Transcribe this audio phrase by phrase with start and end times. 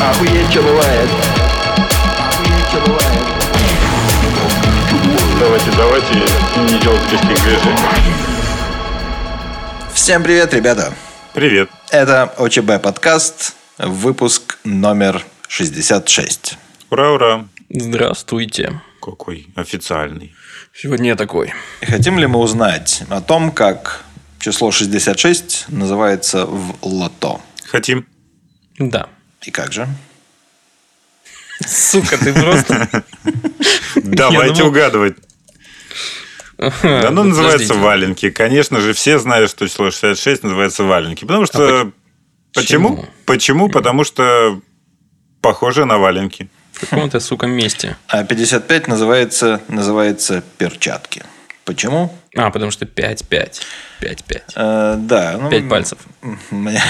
[0.00, 1.08] Охуеть, что бывает.
[2.18, 3.22] Охуеть, что бывает.
[5.38, 8.14] Давайте, давайте не делать лишних движений.
[9.92, 10.92] Всем привет, ребята!
[11.32, 11.70] Привет.
[11.90, 16.58] Это ОЧБ подкаст, выпуск номер 66.
[16.90, 17.48] Ура, ура.
[17.70, 18.80] Здравствуйте.
[19.00, 20.34] Какой официальный.
[20.72, 21.52] Сегодня я такой.
[21.82, 24.04] Хотим ли мы узнать о том, как
[24.38, 27.40] число 66 называется в лото?
[27.66, 28.06] Хотим.
[28.78, 29.08] Да.
[29.44, 29.88] И как же?
[31.66, 33.04] Сука, ты просто...
[33.96, 35.16] Давайте угадывать.
[36.58, 38.30] Да, ну, называется валенки.
[38.30, 41.24] Конечно же, все знают, что число 66 называется валенки.
[41.24, 41.92] Потому что...
[42.52, 43.04] Почему?
[43.26, 43.68] почему?
[43.68, 44.60] Потому что
[45.40, 46.48] похоже на валенки.
[46.72, 47.96] В каком-то, сука, месте.
[48.08, 51.22] А 55 называется, называется перчатки.
[51.64, 52.16] Почему?
[52.36, 53.60] А, потому что 5-5.
[54.00, 54.42] 5-5.
[54.54, 55.38] Э, да.
[55.40, 55.98] ну, Пять пальцев.
[56.50, 56.82] Мне...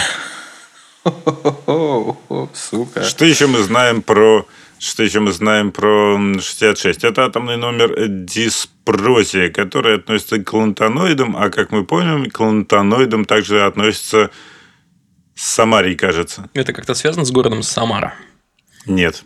[2.54, 3.02] Сука.
[3.02, 4.46] Что еще мы знаем про...
[4.78, 7.04] Что еще мы знаем про м, 66?
[7.04, 13.64] Это атомный номер диспрозия, который относится к клантоноидам, а как мы помним, к клантоноидам также
[13.64, 14.30] относится
[15.34, 16.48] Самарий, кажется.
[16.54, 18.14] Это как-то связано с городом Самара.
[18.86, 19.24] Нет.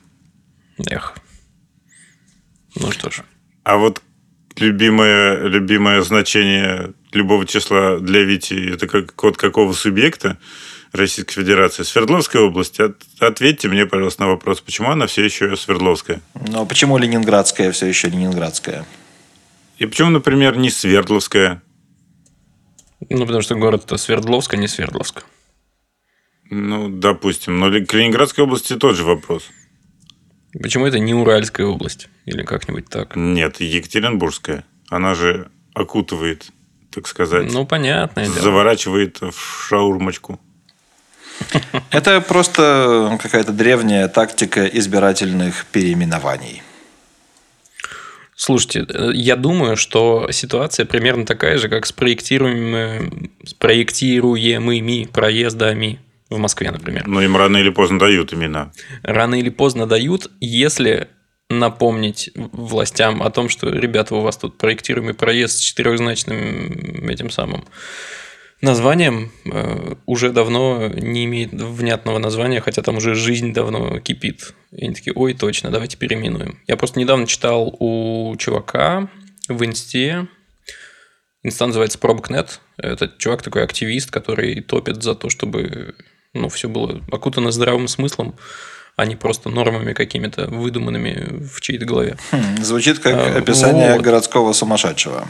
[0.90, 1.14] Эх.
[2.76, 3.22] Ну что ж.
[3.64, 4.02] А вот
[4.56, 10.38] любимое, любимое значение любого числа для Вити– это как код какого субъекта
[10.92, 11.82] Российской Федерации?
[11.82, 12.80] Свердловская область.
[12.80, 16.20] От- ответьте мне, пожалуйста, на вопрос, почему она все еще Свердловская?
[16.48, 18.84] Но почему Ленинградская все еще Ленинградская?
[19.78, 21.62] И почему, например, не Свердловская?
[23.10, 25.24] Ну, потому что город-то Свердловск, а не Свердловск.
[26.50, 27.60] Ну, допустим.
[27.60, 29.44] Но к Ленинградской области тот же вопрос.
[30.60, 32.08] Почему это не Уральская область?
[32.24, 33.14] Или как-нибудь так?
[33.16, 34.64] Нет, Екатеринбургская.
[34.88, 36.46] Она же окутывает,
[36.90, 38.40] так сказать, Ну, понятное дело.
[38.40, 40.40] заворачивает в шаурмочку.
[41.90, 46.62] Это просто какая-то древняя тактика избирательных переименований.
[48.36, 55.98] Слушайте, я думаю, что ситуация примерно такая же, как с проектируемыми, с проектируемыми проездами
[56.30, 57.06] в Москве, например.
[57.08, 58.70] Но им рано или поздно дают имена.
[59.02, 61.08] Рано или поздно дают, если
[61.50, 67.64] напомнить властям о том, что, ребята, у вас тут проектируемый проезд с четырехзначным этим самым
[68.60, 74.54] названием э, уже давно не имеет внятного названия, хотя там уже жизнь давно кипит.
[74.72, 76.58] И они такие, ой, точно, давайте переименуем.
[76.66, 79.08] Я просто недавно читал у чувака
[79.48, 80.26] в инсте,
[81.42, 82.60] инста называется Пробкнет.
[82.76, 85.94] Этот чувак такой активист, который топит за то, чтобы
[86.34, 88.36] ну, все было окутано здравым смыслом,
[88.96, 92.16] а не просто нормами какими-то выдуманными в чьей-то голове.
[92.32, 94.02] Хм, звучит как А, описание вот.
[94.02, 95.28] городского сумасшедшего.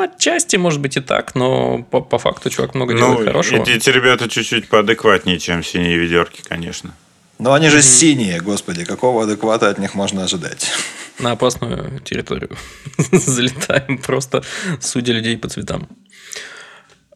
[0.00, 3.62] Отчасти, может быть, и так, но по, по факту чувак много Ну, делает хорошего.
[3.62, 6.94] эти, эти ребята чуть-чуть поадекватнее, чем синие ведерки, конечно.
[7.38, 10.70] Но они же синие, господи, какого адеквата от них можно ожидать?
[11.18, 12.50] На опасную территорию
[13.12, 14.42] залетаем, просто
[14.80, 15.88] судя людей по цветам.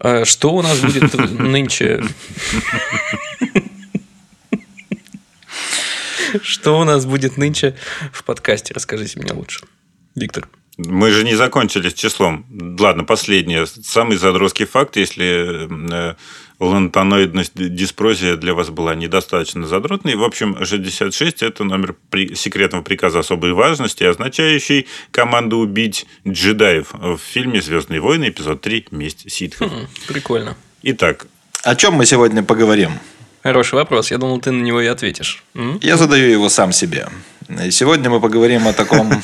[0.00, 2.03] А Что у нас будет нынче?
[6.43, 7.77] Что у нас будет нынче
[8.12, 8.73] в подкасте?
[8.75, 9.61] Расскажите мне лучше.
[10.15, 10.49] Виктор.
[10.78, 12.47] Мы же не закончили с числом.
[12.78, 13.66] Ладно, последнее.
[13.66, 16.15] Самый задротский факт, если э,
[16.59, 20.15] лантаноидность диспрозия для вас была недостаточно задротной.
[20.16, 27.19] В общем, 66– это номер при- секретного приказа особой важности, означающий команду убить джедаев в
[27.19, 29.71] фильме «Звездные войны» эпизод 3 «Месть ситхов».
[29.71, 30.56] М, Прикольно.
[30.82, 31.27] Итак,
[31.65, 32.93] О чем мы сегодня поговорим?
[33.43, 34.11] Хороший вопрос.
[34.11, 35.43] Я думал, ты на него и ответишь.
[35.55, 35.78] М?
[35.82, 37.09] Я задаю его сам себе.
[37.66, 39.11] И сегодня мы поговорим о таком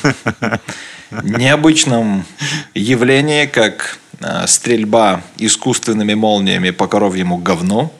[1.11, 2.25] необычном
[2.73, 7.91] явлении, как э, стрельба искусственными молниями по коровьему говну.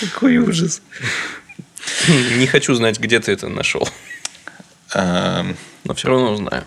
[0.00, 0.82] Какой ужас.
[2.36, 3.88] Не хочу знать, где ты это нашел.
[4.94, 5.44] Э,
[5.84, 6.64] Но все равно узнаю.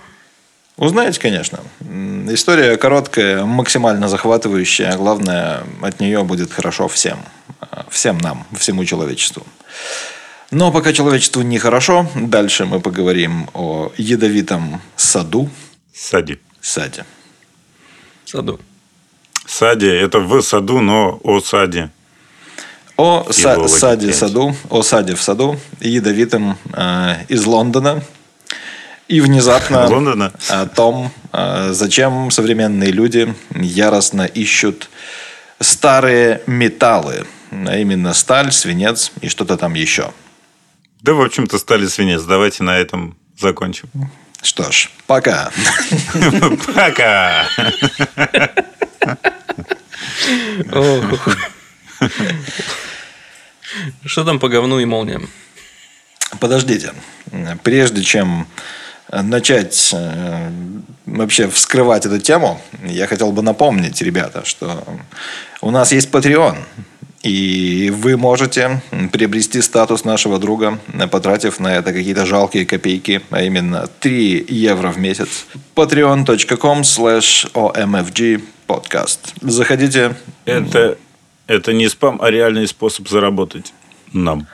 [0.77, 1.59] Узнаете, конечно.
[2.29, 4.91] История короткая, максимально захватывающая.
[4.93, 7.19] а Главное, от нее будет хорошо всем.
[7.61, 9.45] Э, Всем нам, всему человечеству.
[10.51, 15.49] Но пока человечеству нехорошо, дальше мы поговорим о ядовитом саду.
[15.93, 17.05] Саде.
[18.25, 18.59] В саду.
[19.45, 21.89] Сади– это в саду, но о саде.
[22.97, 28.01] О са- саде саду, о саде в саду, ядовитом э, из Лондона.
[29.07, 30.31] И внезапно Лондона?
[30.49, 34.89] о том, э, зачем современные люди яростно ищут
[35.59, 40.11] старые металлы, а именно сталь, свинец и что-то там еще.
[41.05, 42.23] Да, в общем-то, стали свинец.
[42.23, 43.87] Давайте на этом закончим.
[44.41, 45.51] Что ж, пока.
[46.73, 47.47] Пока!
[54.03, 55.29] Что там по говну и молниям?
[56.39, 56.91] Подождите.
[57.63, 58.47] Прежде чем
[59.11, 60.49] начать э,
[61.05, 64.83] вообще вскрывать эту тему, я хотел бы напомнить, ребята, что
[65.61, 66.57] у нас есть Patreon.
[67.25, 68.81] И вы можете
[69.11, 70.79] приобрести статус нашего друга,
[71.11, 75.47] потратив на это какие-то жалкие копейки, а именно 3 евро в месяц.
[75.75, 79.19] patreon.com slash omfg podcast.
[79.41, 80.15] Заходите.
[80.45, 80.99] Это,
[81.47, 83.73] это не спам, а реальный способ заработать
[84.13, 84.45] нам.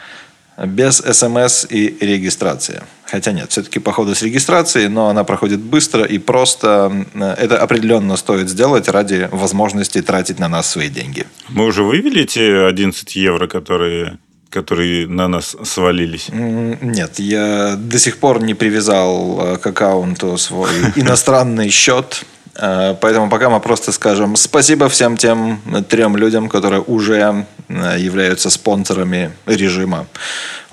[0.58, 2.84] Без смс и регистрации.
[3.12, 7.06] Хотя нет, все-таки походу с регистрацией, но она проходит быстро и просто.
[7.14, 11.26] Это определенно стоит сделать ради возможности тратить на нас свои деньги.
[11.50, 14.18] Мы уже вывели те 11 евро, которые
[14.50, 16.28] которые на нас свалились?
[16.30, 22.26] Нет, я до сих пор не привязал э, к аккаунту свой иностранный счет.
[22.56, 28.50] Э, поэтому пока мы просто скажем спасибо всем тем трем людям, которые уже э, являются
[28.50, 30.08] спонсорами режима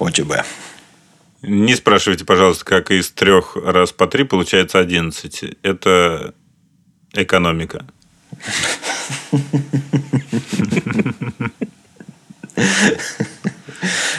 [0.01, 0.43] ОТБ.
[1.43, 5.59] Не спрашивайте, пожалуйста, как из трех раз по три получается 11.
[5.63, 6.35] Это
[7.13, 7.87] экономика.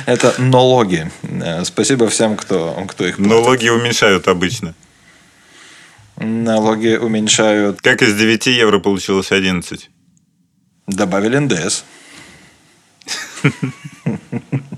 [0.05, 1.11] Это налоги.
[1.65, 3.31] Спасибо всем, кто, кто их платит.
[3.31, 4.73] Налоги уменьшают обычно.
[6.15, 7.81] Налоги уменьшают.
[7.81, 9.89] Как из 9 евро получилось 11?
[10.87, 11.83] Добавили НДС.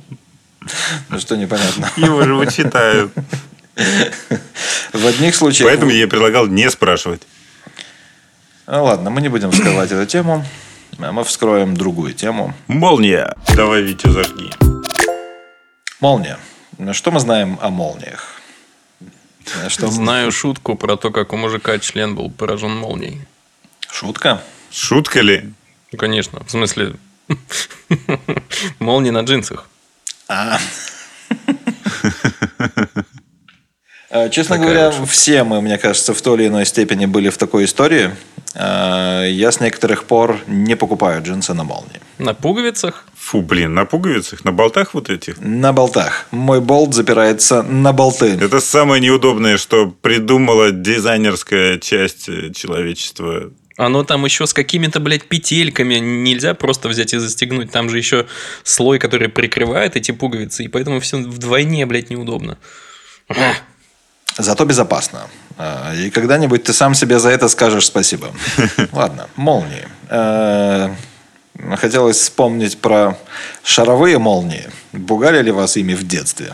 [1.09, 1.91] Ну что непонятно.
[1.97, 3.11] Его же вычитают.
[4.93, 5.69] В одних случаях...
[5.69, 7.21] Поэтому я предлагал не спрашивать.
[8.67, 10.45] Ну ладно, мы не будем вскрывать эту тему.
[10.99, 12.53] А мы вскроем другую тему.
[12.67, 13.35] Молния.
[13.55, 14.51] Давай, Витя, зажги.
[15.99, 16.37] Молния.
[16.91, 18.41] Что мы знаем о молниях?
[19.67, 19.87] Что...
[19.87, 23.21] Знаю шутку про то, как у мужика член был поражен молнией.
[23.89, 24.41] Шутка?
[24.71, 25.53] Шутка ли?
[25.91, 26.43] Ну, конечно.
[26.45, 26.95] В смысле,
[28.79, 29.67] молния на джинсах.
[30.31, 30.57] А.
[34.09, 37.37] Э, честно Такая говоря, все мы, мне кажется, в той или иной степени были в
[37.37, 38.11] такой истории.
[38.55, 41.99] Э, я с некоторых пор не покупаю джинсы на молнии.
[42.17, 43.05] На пуговицах?
[43.17, 44.45] Фу, блин, на пуговицах?
[44.45, 45.37] На болтах вот этих?
[45.41, 46.27] На болтах.
[46.31, 48.37] Мой болт запирается на болты.
[48.39, 53.51] Это самое неудобное, что придумала дизайнерская часть человечества.
[53.81, 55.95] Оно там еще с какими-то, блядь, петельками.
[55.95, 57.71] Нельзя просто взять и застегнуть.
[57.71, 58.27] Там же еще
[58.63, 60.65] слой, который прикрывает эти пуговицы.
[60.65, 62.59] И поэтому все вдвойне, блядь, неудобно.
[64.37, 65.27] Зато безопасно.
[65.57, 68.31] А, и когда-нибудь ты сам себе за это скажешь спасибо.
[68.91, 69.87] Ладно, молнии.
[70.09, 70.93] Э,
[71.75, 73.17] хотелось вспомнить про
[73.63, 74.69] шаровые молнии.
[74.93, 76.53] Бугали ли вас ими в детстве?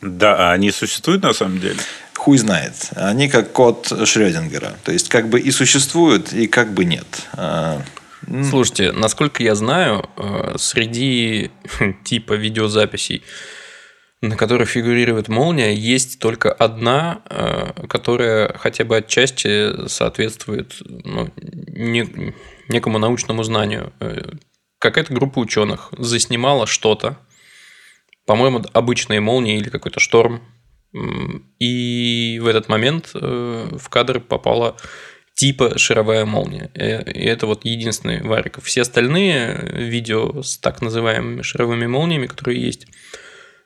[0.00, 1.80] Да, а они существуют на самом деле?
[2.20, 2.74] Хуй знает.
[2.96, 4.74] Они как код Шрёдингера.
[4.84, 7.06] То есть, как бы и существуют, и как бы нет.
[7.32, 7.82] А,
[8.50, 11.50] Слушайте, насколько я знаю, э, среди
[12.04, 13.22] типа видеозаписей
[14.20, 21.30] на которой фигурирует молния, есть только одна, э, которая хотя бы отчасти соответствует ну,
[22.68, 23.94] некому научному знанию.
[24.00, 24.32] Э,
[24.78, 27.16] какая-то группа ученых заснимала что-то,
[28.26, 30.42] по-моему, обычные молнии или какой-то шторм,
[30.92, 34.76] и в этот момент э, в кадр попала
[35.34, 36.70] типа шаровая молния.
[36.74, 38.62] И это вот единственный варик.
[38.62, 42.86] Все остальные видео с так называемыми шаровыми молниями, которые есть,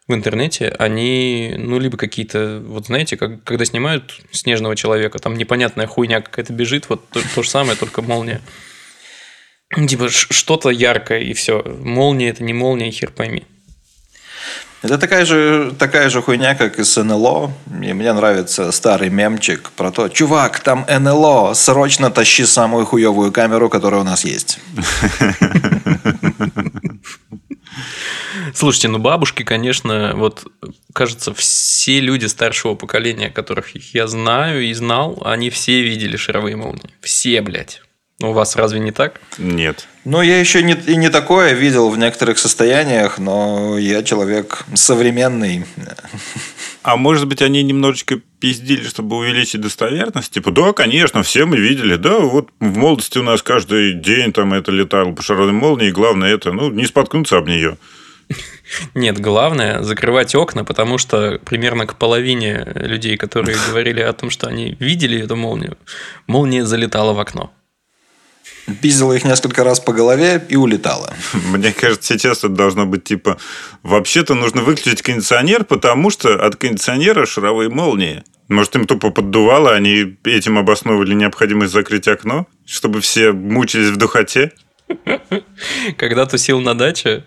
[0.07, 5.87] в интернете, они, ну, либо какие-то, вот знаете, как, когда снимают снежного человека, там непонятная
[5.87, 8.43] хуйня какая-то бежит, вот то, то же самое, только молния.
[9.88, 11.62] Типа что-то яркое, и все.
[11.62, 13.45] Молния это не молния, хер пойми.
[14.85, 17.50] Это такая же, такая же хуйня, как и с НЛО.
[17.83, 23.71] И мне нравится старый мемчик про то, чувак, там НЛО, срочно тащи самую хуевую камеру,
[23.71, 24.59] которая у нас есть.
[28.55, 30.45] Слушайте, ну бабушки, конечно, вот
[30.93, 36.91] кажется, все люди старшего поколения, которых я знаю и знал, они все видели шаровые молнии.
[37.00, 37.81] Все, блядь.
[38.21, 39.21] Ну, у вас разве не так?
[39.38, 39.88] Нет.
[40.04, 45.64] Ну, я еще не, и не такое видел в некоторых состояниях, но я человек современный.
[46.83, 50.30] А может быть, они немножечко пиздили, чтобы увеличить достоверность?
[50.30, 51.97] Типа, да, конечно, все мы видели.
[51.97, 55.92] Да, вот в молодости у нас каждый день там это летало по шаровой молнии, и
[55.92, 57.78] главное это, ну, не споткнуться об нее.
[58.94, 64.47] Нет, главное закрывать окна, потому что примерно к половине людей, которые говорили о том, что
[64.47, 65.76] они видели эту молнию,
[66.26, 67.52] молния залетала в окно.
[68.80, 71.12] Пиздила их несколько раз по голове и улетала.
[71.52, 73.38] Мне кажется, сейчас это должно быть типа
[73.83, 78.23] вообще-то нужно выключить кондиционер, потому что от кондиционера шаровые молнии.
[78.49, 84.52] Может, им тупо поддувало, они этим обосновывали необходимость закрыть окно, чтобы все мучились в духоте?
[85.97, 87.25] Когда тусил на даче,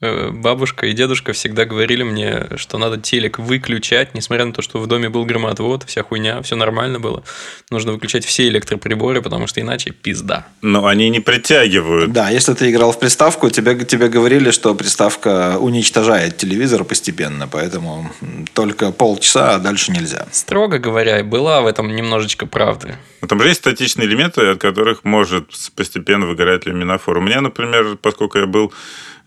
[0.00, 4.86] бабушка и дедушка всегда говорили мне, что надо телек выключать, несмотря на то, что в
[4.86, 7.24] доме был громоотвод, вся хуйня, все нормально было.
[7.70, 10.46] Нужно выключать все электроприборы, потому что иначе пизда.
[10.62, 12.12] Но они не притягивают.
[12.12, 18.10] Да, если ты играл в приставку, тебе, тебе говорили, что приставка уничтожает телевизор постепенно, поэтому
[18.54, 20.26] только полчаса, а дальше нельзя.
[20.30, 22.94] Строго говоря, была в этом немножечко правды.
[23.20, 27.18] Но там же есть статичные элементы, от которых может постепенно выгорать люминофор.
[27.18, 28.72] У меня, например, поскольку я был...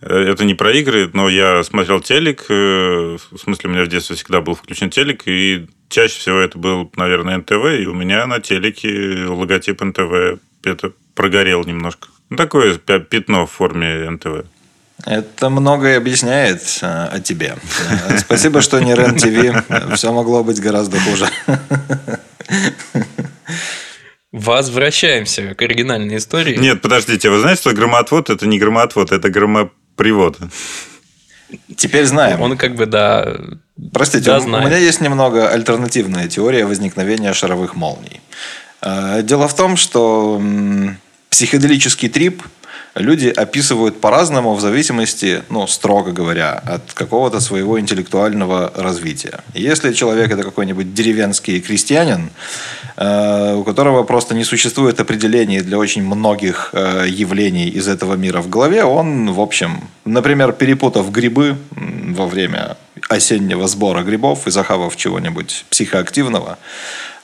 [0.01, 2.45] э, Это не про игры, но я смотрел телек.
[2.49, 6.57] э, В смысле, у меня в детстве всегда был включен телек, и чаще всего это
[6.57, 12.07] был, наверное, НТВ, и у меня на телеке логотип НТВ это прогорел немножко.
[12.29, 14.45] Ну, такое пя- пятно в форме НТВ.
[15.05, 17.55] Это многое объясняет э, о тебе.
[18.19, 19.95] Спасибо, что не РЕН-ТВ.
[19.95, 21.25] Все могло быть гораздо хуже.
[24.31, 26.55] Возвращаемся к оригинальной истории.
[26.55, 29.29] Нет, подождите, вы знаете, что громоотвод– это не громоотвод, это
[30.01, 30.39] громопривод.
[31.75, 32.41] Теперь знаем.
[32.41, 33.35] Он как бы, да...
[33.93, 38.21] Простите, Да, у- у меня есть немного альтернативная теория возникновения шаровых молний.
[38.81, 40.41] Э, Дело в том, что
[41.29, 42.43] психоделический трип
[42.95, 49.39] люди описывают по-разному в зависимости, ну, строго говоря, от какого-то своего интеллектуального развития.
[49.53, 52.29] Если человек это какой-нибудь деревенский крестьянин,
[52.97, 58.41] э, у которого просто не существует определений для очень многих э, явлений из этого мира
[58.41, 62.77] в голове, он, в общем, например, перепутав грибы во время
[63.09, 66.57] осеннего сбора грибов и захавав чего-нибудь психоактивного,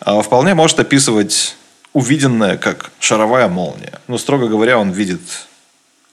[0.05, 1.57] э, вполне может описывать
[1.93, 3.99] увиденное как шаровая молния.
[4.07, 5.46] Ну, строго говоря, он видит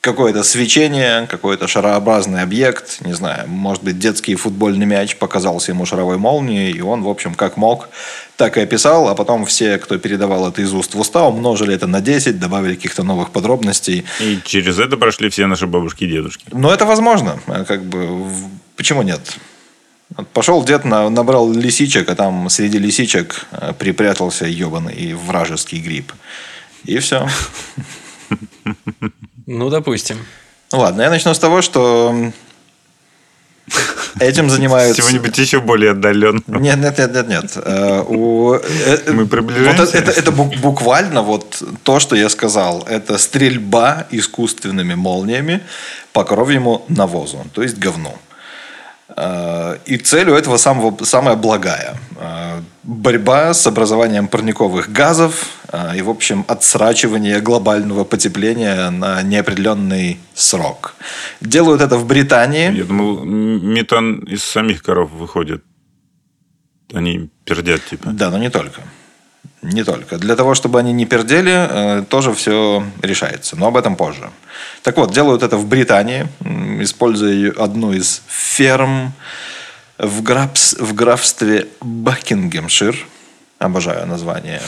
[0.04, 6.18] какое-то свечение, какой-то шарообразный объект, не знаю, может быть, детский футбольный мяч показался ему шаровой
[6.18, 7.88] молнией, и он, в общем, как мог,
[8.36, 11.86] так и описал, а потом все, кто передавал это из уст в уста, умножили это
[11.86, 14.04] на 10, добавили каких-то новых подробностей.
[14.20, 16.44] И через это прошли все наши бабушки и дедушки.
[16.52, 18.26] Но это возможно, э, как бы,
[18.76, 19.20] почему нет?
[20.34, 26.12] Пошел дед, на- набрал лисичек, а там среди лисичек э, припрятался ебаный вражеский гриб.
[26.84, 27.26] И все.
[29.46, 30.18] Ну, допустим.
[30.72, 32.14] Ну ладно, я начну с того, что
[34.20, 35.00] этим занимаются...
[35.02, 36.58] Чего-нибудь еще более отдаленного.
[36.60, 37.52] Нет, нет, нет, нет, нет.
[37.56, 38.60] Э, у- э,
[39.06, 39.84] э, Мы приближаемся?
[39.84, 42.82] Вот это, это- это бу- буквально вот то, что я сказал.
[42.88, 45.60] Это стрельба искусственными молниями
[46.12, 48.16] по коровьему навозу, то есть говну.
[49.16, 51.96] Э, И цель у этого самого, самая благая.
[52.16, 60.18] Э, Борьба с образованием парниковых газов э, и, в общем, отсрачивание глобального потепления на неопределенный
[60.34, 60.94] срок.
[61.40, 62.72] Делают это в Британии.
[62.76, 65.62] Я думал, метан из самих коров выходит.
[66.92, 68.10] Они пердят, типа.
[68.10, 68.80] Да, но не только.
[69.64, 70.18] Не только.
[70.18, 73.56] Для того, чтобы они не пердели, э, тоже все решается.
[73.56, 74.30] Но об этом позже.
[74.82, 76.26] Так вот, делают это в Британии,
[76.82, 79.14] используя одну из ферм
[79.96, 83.06] в, графс- в графстве Бакингемшир.
[83.58, 84.60] Обожаю название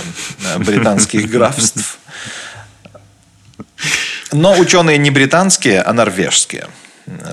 [0.55, 1.99] э, британских графств.
[4.33, 6.69] Но ученые не британские, а норвежские.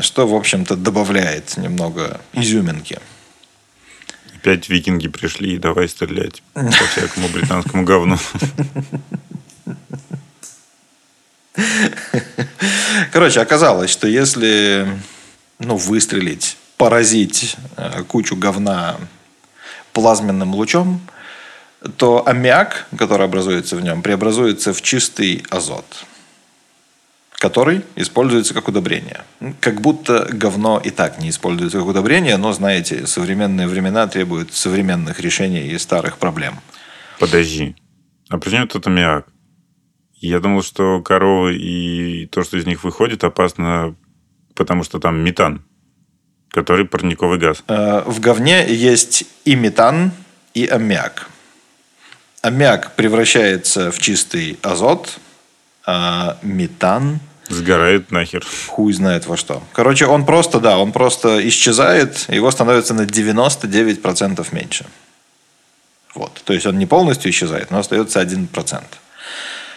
[0.01, 2.99] Что, в общем-то, добавляет немного изюминки.
[4.43, 8.17] Опять викинги пришли и давай стрелять по всякому британскому говну.
[13.13, 14.85] Короче, оказалось, что если
[15.59, 18.97] ну, выстрелить, поразить э, кучу говна
[19.93, 20.99] плазменным лучом,
[21.95, 25.85] то аммиак, который образуется в нем, преобразуется в чистый азот,
[27.43, 29.25] который используется как удобрение.
[29.59, 35.19] Как будто говно и так не используется как удобрение, но, знаете, современные времена требуют современных
[35.19, 36.61] решений и старых проблем.
[37.19, 37.75] Подожди.
[38.29, 39.27] А при чем тут аммиак?
[40.21, 43.93] Я думал, что коровы и то, что из них выходит, опасно,
[44.55, 45.65] потому что там метан,
[46.49, 47.61] который парниковый газ.
[47.67, 50.13] Э, В говне есть и метан,
[50.53, 51.29] и аммиак.
[52.41, 55.19] Аммиак превращается в чистый азот,
[55.85, 57.19] а метан
[57.49, 58.45] Сгорает нахер.
[58.67, 59.61] хуй знает во что.
[59.73, 64.85] Короче, он просто, да, он просто исчезает, его становится на 99% меньше.
[66.15, 66.41] Вот.
[66.45, 68.83] То есть он не полностью исчезает, но остается 1%.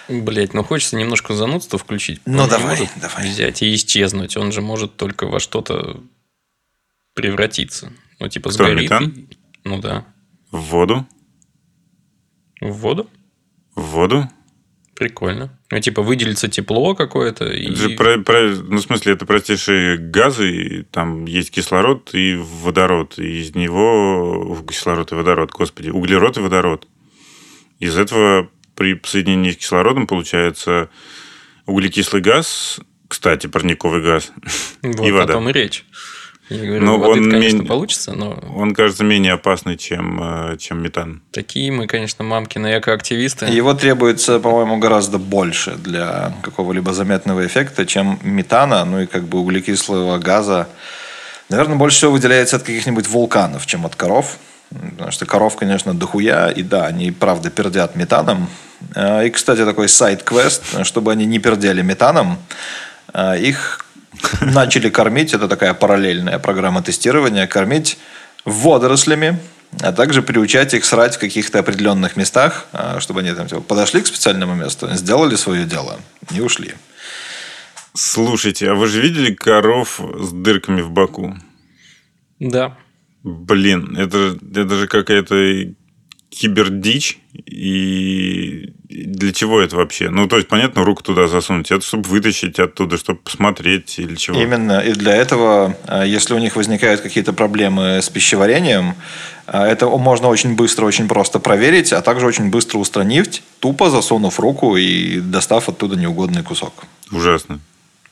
[0.08, 2.20] Блять, ну хочется немножко занудства включить.
[2.26, 3.28] Ну, Он давай, может давай.
[3.28, 4.37] Взять и исчезнуть.
[4.37, 6.00] Он же может только во что-то
[7.14, 7.92] превратиться.
[8.20, 8.82] Ну, типа Кто, сгорит.
[8.85, 9.08] метан?
[9.08, 9.26] и-
[9.64, 10.04] Ну да.
[10.52, 11.06] В воду?
[12.61, 13.11] В воду?
[13.75, 14.30] В воду?
[14.96, 15.56] Прикольно.
[15.70, 17.44] Ну, типа, выделится тепло какое-то.
[17.46, 17.66] И...
[17.66, 22.34] Это же про- про- ну, в смысле, это простейшие газы, и там есть кислород и
[22.36, 23.18] водород.
[23.18, 24.56] И из него...
[24.68, 25.90] Кислород и водород, господи.
[25.90, 26.88] Углерод и водород.
[27.78, 30.88] Из этого при соединении с кислородом получается
[31.66, 34.32] Углекислый газ, кстати, парниковый газ
[34.82, 35.32] Вот и о вода.
[35.34, 35.84] том и речь.
[36.48, 40.56] Я говорю, Ну, воды, он конечно, мен- получится, но Он кажется менее опасный, чем, э,
[40.58, 41.20] чем метан.
[41.32, 43.46] такие мы, конечно, мамкины экоактивисты.
[43.46, 49.40] Его требуется, по-моему, гораздо больше для какого-либо заметного эффекта, чем метана, ну и как бы
[49.40, 50.68] углекислого газа.
[51.48, 54.36] Наверное, больше всего выделяется от каких-нибудь вулканов, чем от коров.
[54.70, 58.48] Потому что коров, конечно, дохуя, и да, они правда пердят метаном.
[58.94, 62.38] А, И, кстати, такой сайт-квест, чтобы они не пердели метаном,
[63.12, 63.84] а, их
[64.40, 67.99] начали кормить, это такая параллельная программа тестирования, кормить
[68.44, 69.38] водорослями,
[69.80, 74.00] а также приучать их срать в каких-то определенных местах, а, чтобы они там типа, подошли
[74.00, 75.99] к специальному месту, сделали свое дело
[76.35, 76.75] и ушли.
[77.94, 81.35] Слушайте, а вы же видели коров с дырками в боку?
[82.38, 82.76] Да.
[83.23, 85.75] Блин, это, это же какая-то
[86.28, 87.18] кибердичь.
[87.44, 90.10] И для чего это вообще?
[90.10, 91.70] Ну, то есть, понятно, руку туда засунуть.
[91.70, 94.40] Это чтобы вытащить оттуда, чтобы посмотреть или чего.
[94.40, 94.80] Именно.
[94.80, 98.94] И для этого, а, если у них возникают какие-то проблемы с пищеварением,
[99.46, 104.40] а, это можно очень быстро, очень просто проверить, а также очень быстро устранить, тупо засунув
[104.40, 106.84] руку и достав оттуда неугодный кусок.
[107.10, 107.60] Ужасно.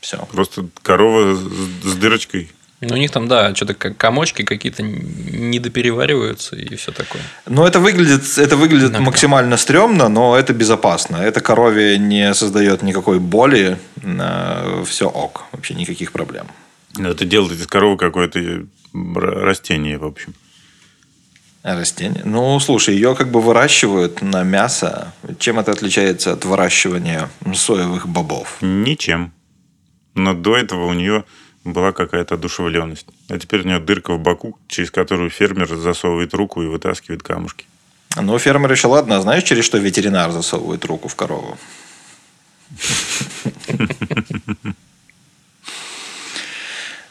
[0.00, 0.18] Все.
[0.32, 1.40] Просто корова с,
[1.84, 2.50] с дырочкой.
[2.88, 7.22] Ну, у них там, да, что-то как комочки какие-то недоперевариваются и все такое.
[7.46, 9.00] Ну, это выглядит, это выглядит Иногда.
[9.00, 11.16] максимально стрёмно, но это безопасно.
[11.16, 13.78] Это корове не создает никакой боли.
[14.86, 15.44] Все ок.
[15.52, 16.46] Вообще никаких проблем.
[16.96, 20.34] Ну, Это делает из коровы какое-то р- растение, в общем.
[21.62, 22.22] Растение.
[22.24, 25.14] Ну, слушай, ее как бы выращивают на мясо.
[25.38, 28.58] Чем это отличается от выращивания соевых бобов?
[28.60, 29.32] Ничем.
[30.14, 31.24] Но до этого у нее
[31.64, 33.06] была какая-то одушевленность.
[33.28, 37.66] А теперь у нее дырка в боку, через которую фермер засовывает руку и вытаскивает камушки.
[38.16, 39.16] Ну, фермер еще ладно.
[39.16, 41.58] А знаешь, через что ветеринар засовывает руку в корову?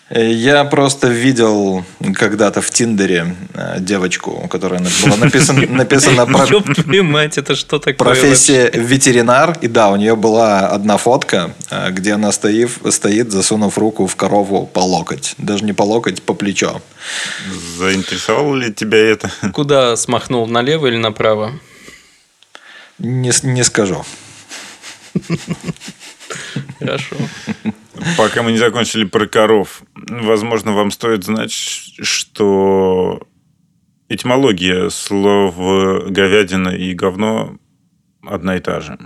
[0.09, 1.83] Я просто видел
[2.15, 7.37] когда-то в Тиндере э, девочку, у которой на- была написана, написана про- Ёб твою мать,
[7.37, 7.95] это что такое?
[7.95, 9.57] профессия ветеринар.
[9.61, 14.15] И да, у нее была одна фотка, э, где она стоит, стоит, засунув руку в
[14.15, 15.33] корову по локоть.
[15.37, 16.81] Даже не по локоть, по плечо.
[17.77, 19.27] Заинтересовало ли тебя это?
[19.41, 19.49] вообще?
[19.53, 21.53] Куда смахнул, налево или направо?
[22.99, 24.03] Не, не скажу.
[26.79, 27.15] Хорошо.
[28.17, 33.27] Пока мы не закончили про коров, возможно, вам стоит знать, что
[34.09, 37.57] этимология слов говядина и говно
[38.25, 38.97] одна и та же.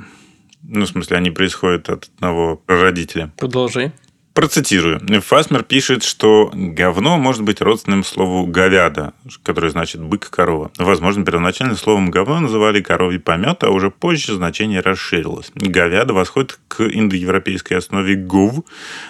[0.64, 3.32] Ну, в смысле, они происходят от одного прародителя.
[3.38, 3.94] Продолжи.
[4.38, 5.02] Процитирую.
[5.21, 10.69] Фасмер пишет, что говно может быть родственным слову говяда, которое значит бык-корова.
[10.78, 15.50] Возможно, первоначально словом говно называли коровий помет, а уже позже значение расширилось.
[15.56, 18.63] Говяда восходит к индоевропейской основе гов,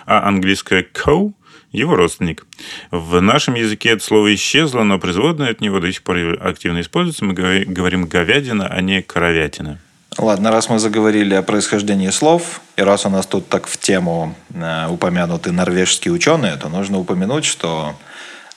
[0.05, 1.33] а английское cow–
[1.73, 2.45] его родственник.
[2.91, 7.25] В нашем языке это слово исчезло, но производное от него до сих пор активно используется.
[7.25, 9.81] Мы говори- говорим говядина, а не коровятина.
[10.17, 14.33] Ладно, раз мы заговорили о происхождении слов, и раз у нас тут так в тему
[14.49, 17.95] э, упомянуты норвежские ученые, то нужно упомянуть, что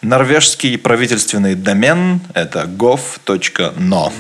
[0.01, 4.11] норвежский правительственный домен– это gov.no.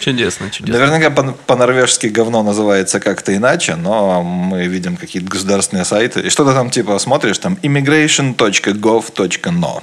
[0.00, 0.78] Чудесно, чудесно.
[0.78, 6.20] Наверняка по- по-норвежски говно называется как-то иначе, но мы видим какие-то государственные сайты.
[6.20, 9.82] И что-то там типа смотришь, там immigration.gov.no.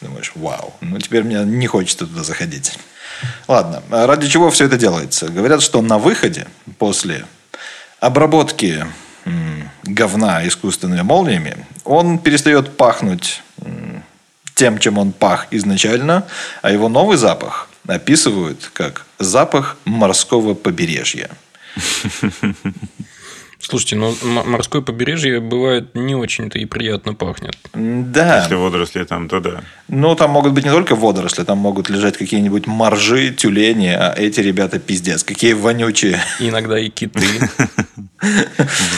[0.00, 2.78] Думаешь, вау, ну теперь мне не хочется туда заходить.
[3.46, 5.28] Ладно, ради чего все это делается?
[5.28, 6.46] Говорят, что на выходе
[6.78, 7.24] после
[8.00, 8.84] обработки
[9.84, 13.42] говна искусственными молниями он перестает пахнуть
[14.54, 16.24] тем, чем он пах изначально,
[16.62, 21.30] а его новый запах описывают как запах морского побережья.
[23.68, 27.54] Слушайте, ну м- морское побережье бывает не очень-то и приятно пахнет.
[27.74, 29.60] Да, Если водоросли там, то да.
[29.88, 34.40] ну там могут быть не только водоросли, там могут лежать какие-нибудь моржи, тюлени, а эти
[34.40, 36.18] ребята пиздец, какие вонючие.
[36.40, 37.20] Иногда и киты.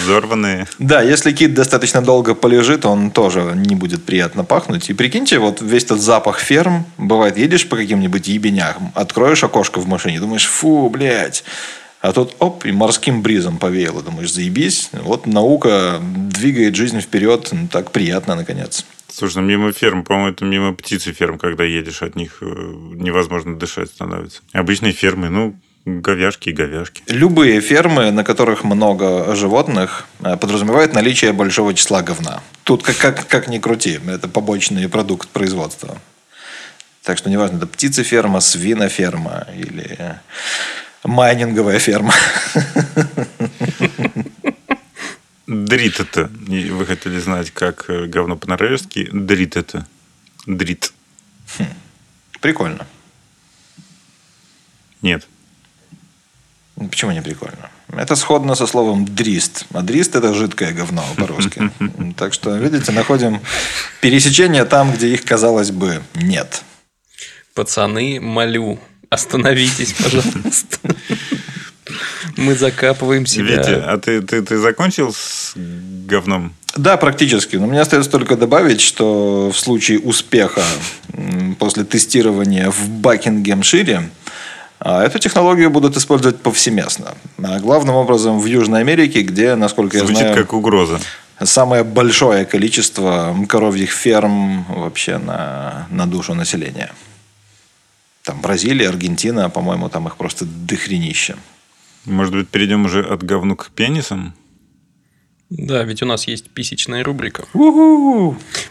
[0.05, 0.69] Взорванные.
[0.79, 4.89] Да, если кит достаточно долго полежит, он тоже не будет приятно пахнуть.
[4.89, 9.89] И прикиньте, вот весь этот запах ферм, бывает, едешь по каким-нибудь ебенях, откроешь окошко в
[9.89, 11.43] машине, думаешь, фу, блядь.
[12.01, 14.03] А тут, оп, и морским бризом повеяло.
[14.03, 14.89] Думаешь, заебись.
[14.93, 17.49] Вот наука двигает жизнь вперед.
[17.53, 18.87] Ну, Так приятно, наконец.
[19.13, 23.89] Слушай, ну мимо ферм, по-моему, это мимо птицеферм, когда едешь от них, э, невозможно дышать
[23.89, 24.41] становится.
[24.53, 27.03] Обычные фермы, ну, говяжки и говяжки.
[27.09, 32.41] Любые фермы, на которых много животных, э, подразумевают наличие большого числа говна.
[32.65, 35.99] Тут как, как, как ни крути, это побочный продукт производства.
[37.03, 40.21] Так что неважно, это птицеферма, свиноферма или
[41.05, 42.15] Майнинговая ферма.
[45.47, 46.31] Дрит это.
[46.47, 49.09] Вы хотели знать, как э, говно по-норвежски.
[49.13, 49.87] Дрит это.
[50.47, 50.93] Дрит.
[52.41, 52.87] Прикольно.
[55.03, 55.27] Нет.
[56.77, 57.71] Почему не прикольно?
[57.89, 59.67] Это сходно со словом дрист.
[59.73, 61.71] А дрист это жидкое говно по-русски.
[62.17, 63.41] Так что, видите, находим
[64.01, 66.63] пересечения там, где их, казалось бы, нет.
[67.55, 68.79] Пацаны, молю,
[69.11, 70.79] остановитесь, пожалуйста.
[72.37, 73.85] Мы закапываем Витя, себя.
[73.87, 76.55] а ты, ты, ты закончил с говном?
[76.77, 77.57] Да, практически.
[77.57, 80.63] Но мне остается только добавить, что в случае успеха
[81.59, 84.09] после тестирования в Бакингемшире
[84.79, 87.15] а, эту технологию будут использовать повсеместно.
[87.43, 91.01] А Главным образом в Южной Америке, где, насколько я Звучит знаю, как угроза.
[91.43, 96.93] самое большое количество коровьих ферм вообще на, на душу населения.
[98.31, 101.35] Там Бразилия, Аргентина, по-моему, там их просто дохренище.
[102.05, 104.35] Может быть, перейдем уже от говну к пенисам?
[105.49, 107.47] Да, ведь у нас есть писечная рубрика.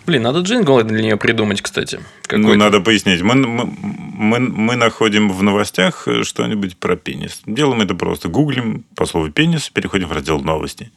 [0.06, 1.98] Блин, надо джингл для нее придумать, кстати.
[1.98, 2.56] Ну, Какой-то.
[2.58, 3.22] надо пояснить.
[3.22, 7.42] Мы, мы, мы, мы находим в новостях э, что-нибудь про пенис.
[7.46, 8.30] Делаем это просто.
[8.30, 10.90] Гуглим по слову пенис, переходим в раздел новости.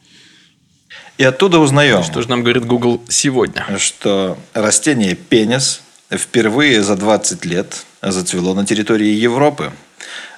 [1.17, 3.65] И оттуда узнаем, Что же нам говорит Google сегодня?
[3.77, 5.81] что растение пенис
[6.17, 9.71] впервые за 20 лет зацвело на территории Европы.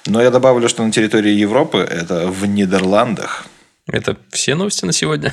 [0.06, 3.46] Но я добавлю, что на территории Европы это в Нидерландах.
[3.88, 5.32] Это все новости на сегодня?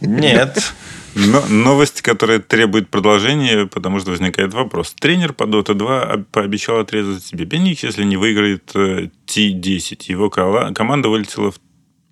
[0.00, 0.72] Нет.
[1.16, 4.94] Но, новость, которая требует продолжения, потому что возникает вопрос.
[4.98, 10.02] Тренер по Dota 2 об- пообещал отрезать себе пенис, если не выиграет э, T10.
[10.06, 11.58] Его кола- команда вылетела в...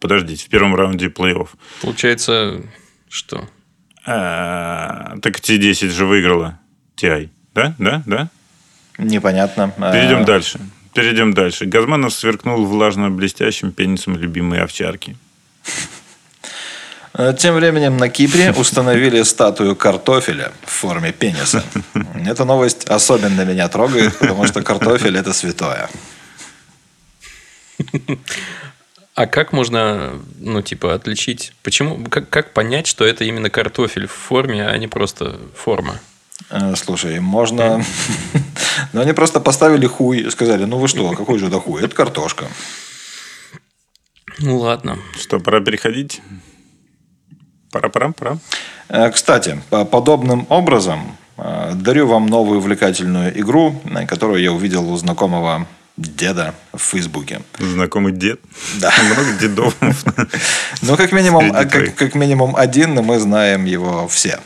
[0.00, 1.48] Подождите, в первом раунде плей-офф.
[1.80, 2.60] Получается,
[3.08, 3.48] что?
[4.04, 6.58] А, так T10 же выиграла
[6.96, 7.28] TI.
[7.58, 7.74] Да?
[7.78, 8.02] Да?
[8.06, 8.28] Да?
[8.98, 9.72] Непонятно.
[9.76, 10.60] Перейдем А, дальше.
[10.94, 11.66] Перейдем дальше.
[11.66, 15.16] Газманов сверкнул влажно-блестящим пенисом любимой овчарки.
[17.14, 21.64] Э, Тем временем на Кипре установили статую картофеля в форме пениса.
[22.26, 25.88] Эта новость особенно меня трогает, потому что картофель– это святое.
[29.14, 31.52] А как можно, ну, типа, отличить?
[31.64, 32.04] Почему?
[32.04, 35.98] Как, как понять, что это именно картофель в форме, а не просто форма?
[36.50, 37.82] Э, Слушай, можно...
[38.92, 41.82] Ну, они просто поставили хуй и сказали, ну вы что, какой же это хуй?
[41.82, 42.46] Это картошка.
[44.38, 44.98] Ну, ладно.
[45.20, 46.22] Что, пора переходить?
[47.70, 48.38] Пора, пора, пора.
[49.12, 53.74] Кстати, по- подобным образом э, дарю вам новую увлекательную игру,
[54.08, 55.66] которую я увидел у знакомого
[55.98, 57.42] деда в Фейсбуке.
[57.58, 58.40] Знакомый дед.
[58.80, 58.92] Да.
[59.04, 59.76] Много дедов.
[60.82, 64.38] Ну, как минимум, а, как, как минимум один, и мы знаем его все.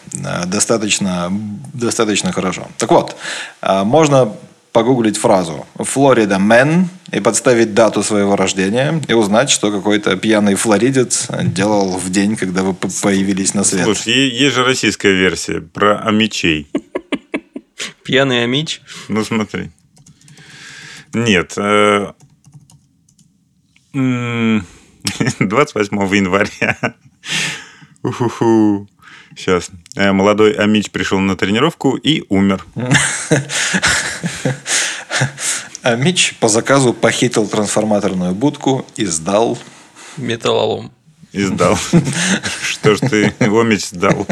[0.47, 1.31] Достаточно,
[1.75, 2.69] достаточно хорошо.
[2.79, 3.17] Так вот,
[3.61, 4.33] э, можно
[4.73, 11.29] погуглить фразу «Флорида Мэн» и подставить дату своего рождения и узнать, что какой-то пьяный флоридец
[11.43, 13.85] делал в день, когда вы появились на свет.
[13.85, 16.69] Слушай, есть же российская версия про амичей.
[18.05, 18.81] Пьяный амич.
[19.09, 19.71] Ну, смотри.
[21.15, 21.55] Нет.
[21.57, 22.13] э,
[23.95, 24.67] м,
[25.41, 26.77] 28 января.
[28.03, 28.89] Уху.
[29.37, 29.71] Сейчас.
[29.97, 32.65] Молодой Амич пришел на тренировку и умер.
[35.85, 39.59] А Мич по заказу похитил трансформаторную будку и сдал.
[40.17, 40.93] Металлолом.
[41.33, 41.77] И сдал.
[42.63, 44.25] Что ж ты, Омич, сдал?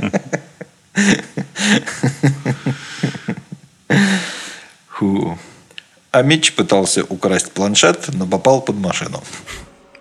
[6.21, 9.25] А Мич пытался украсть планшет, но попал под машину.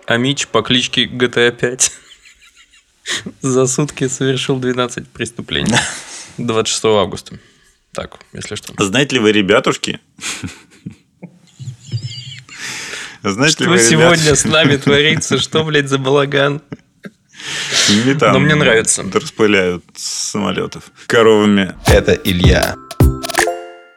[0.04, 1.92] Амич по кличке GTA 5
[3.40, 5.74] за сутки совершил 12 преступлений.
[6.36, 7.38] 26 августа.
[7.92, 8.74] Так, если что.
[8.76, 9.98] Знаете ли вы, ребятушки?
[13.22, 15.38] Знаете ли Что вы, сегодня ребят, с нами творится?
[15.38, 16.60] Что, блядь, за балаган?
[18.04, 19.06] метан Но мне нравится.
[19.10, 21.74] Распыляют с самолетов коровами.
[21.86, 22.76] Это Илья.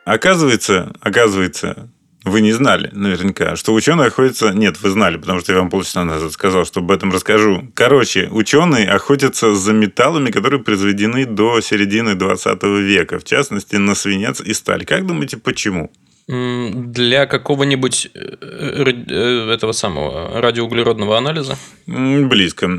[0.06, 1.90] Оказывается, оказывается,
[2.24, 4.52] вы не знали наверняка, что ученые охотятся...
[4.52, 7.68] Нет, вы знали, потому что я вам полчаса назад сказал, что об этом расскажу.
[7.74, 14.40] Короче, ученые охотятся за металлами, которые произведены до середины 20 века, в частности, на свинец
[14.42, 14.86] и сталь.
[14.86, 15.92] Как думаете, почему?
[16.26, 21.58] Для какого-нибудь э, э, э, этого самого радиоуглеродного анализа?
[21.86, 22.70] Близко.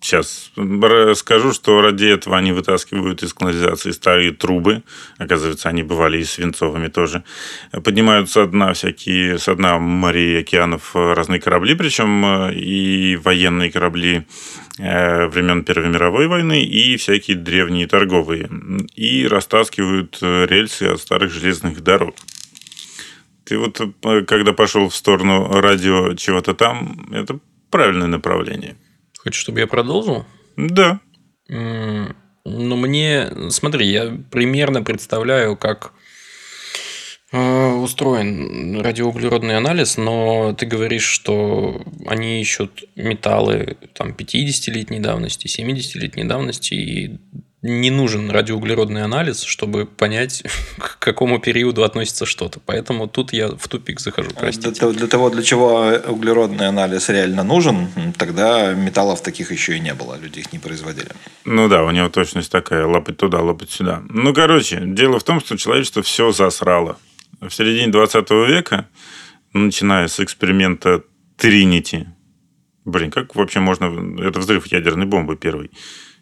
[0.00, 4.84] Сейчас расскажу, что ради этого они вытаскивают из канализации старые трубы.
[5.18, 7.24] Оказывается, они бывали и свинцовыми тоже.
[7.82, 14.24] Поднимают со дна всякие, со дна морей океанов разные корабли, причем и военные корабли
[14.78, 18.50] времен Первой мировой войны, и всякие древние торговые.
[18.94, 22.14] И растаскивают э, рельсы от старых железных дорог.
[23.44, 27.38] Ты вот, э, когда пошел в сторону радио чего-то там, это
[27.70, 28.76] правильное направление.
[29.18, 30.26] Хочешь, чтобы я продолжил?
[30.56, 31.00] Да.
[31.48, 33.50] Ну, мне...
[33.50, 36.03] Смотри, я примерно представляю, как э,
[37.32, 46.74] устроен радиоуглеродный анализ, но ты говоришь, что они ищут металлы там 50-летней давности, 70-летней давности,
[46.74, 47.18] и
[47.62, 50.42] не нужен радиоуглеродный анализ, чтобы понять,
[50.78, 52.60] к какому периоду относится что-то.
[52.64, 54.78] Поэтому тут я в тупик захожу, Для, простите.
[54.80, 59.94] того- для того, для чего углеродный анализ реально нужен, тогда металлов таких еще и не
[59.94, 60.18] было.
[60.20, 61.08] Люди их не производили.
[61.46, 64.02] Ну да, у него точность такая, лапать туда, лапать сюда.
[64.10, 66.98] Ну, короче, дело в том, что человечество все засрало.
[67.48, 68.88] В середине 20 века,
[69.52, 71.02] начиная с эксперимента
[71.36, 72.06] Тринити,
[72.84, 73.86] блин, как вообще можно...
[74.22, 75.70] Это взрыв ядерной бомбы первый.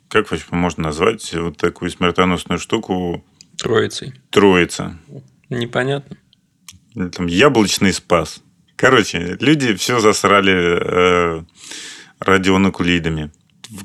[0.08, 3.24] Как вообще можно назвать вот такую смертоносную штуку
[3.58, 4.14] Троицей.
[4.30, 4.98] троица?
[5.48, 6.16] Непонятно.
[6.94, 8.42] Там яблочный спас.
[8.76, 11.42] Короче, люди все засрали э,
[12.18, 13.30] радионуклидами.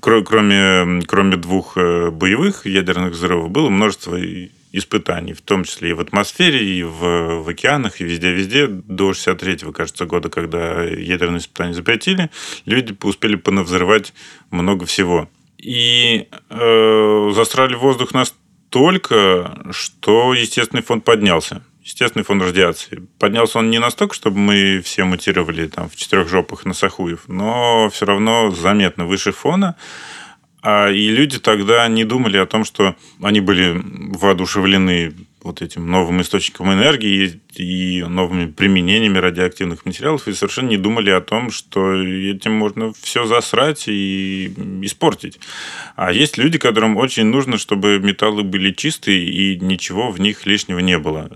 [0.02, 4.18] Кро- Кроме, кроме двух э, боевых ядерных взрывов было множество
[4.78, 8.68] испытаний, в том числе и в атмосфере, и в, в океанах, и везде-везде.
[8.68, 12.30] До 63-го, кажется, года, когда ядерные испытания запретили,
[12.66, 14.14] люди успели понавзрывать
[14.52, 15.30] много всего.
[15.58, 21.64] И э, засрали воздух настолько, что естественный фонд поднялся.
[21.88, 23.08] Естественный фон радиации.
[23.18, 27.90] Поднялся он не настолько, чтобы мы все мутировали там, в четырех жопах на Сахуев, но
[27.90, 29.78] все равно заметно выше фона.
[30.62, 35.14] А, и люди тогда не думали о том, что они были воодушевлены
[35.48, 41.22] вот этим новым источником энергии и новыми применениями радиоактивных материалов, и совершенно не думали о
[41.22, 45.40] том, что этим можно все засрать и испортить.
[45.96, 50.80] А есть люди, которым очень нужно, чтобы металлы были чистые и ничего в них лишнего
[50.80, 51.30] не было.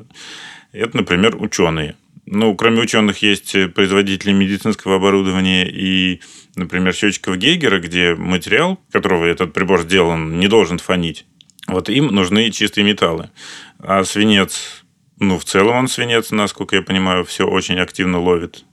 [0.73, 1.95] Это, например, ученые.
[2.33, 6.21] Ну, кроме ученых, есть производители медицинского оборудования и,
[6.55, 11.25] например, счетчиков Гейгера, где материал, которого этот прибор сделан, не должен фонить.
[11.67, 13.31] Вот им нужны чистые металлы.
[13.79, 14.85] А свинец,
[15.19, 18.63] ну, в целом он свинец, насколько я понимаю, все очень активно ловит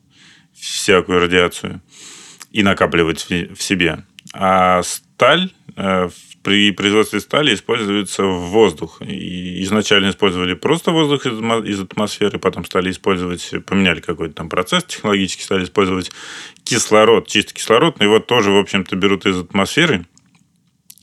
[0.54, 1.82] всякую радиацию
[2.52, 4.04] и накапливает в себе.
[4.32, 9.02] А сталь э, в- при производстве стали используется воздух.
[9.02, 14.48] И изначально использовали просто воздух из атмо- из атмосферы, потом стали использовать, поменяли какой-то там
[14.48, 16.10] процесс технологически, стали использовать
[16.64, 20.06] кислород, чистый кислород, но его тоже, в общем-то, берут из атмосферы,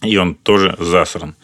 [0.02, 1.36] и он тоже засран.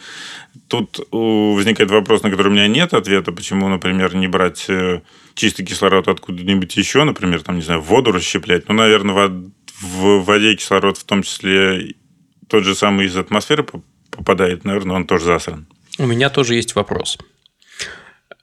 [0.67, 5.01] Тут у- возникает вопрос, на который у меня нет ответа, почему, например, не брать э,
[5.35, 8.67] чистый кислород откуда-нибудь еще, например, там, не знаю, воду расщеплять.
[8.67, 9.31] Ну, наверное,
[9.79, 11.93] в воде кислород в том числе
[12.47, 13.63] тот же самый из атмосферы
[14.11, 15.65] попадает, наверное, он тоже засран.
[15.97, 17.17] У меня тоже есть вопрос.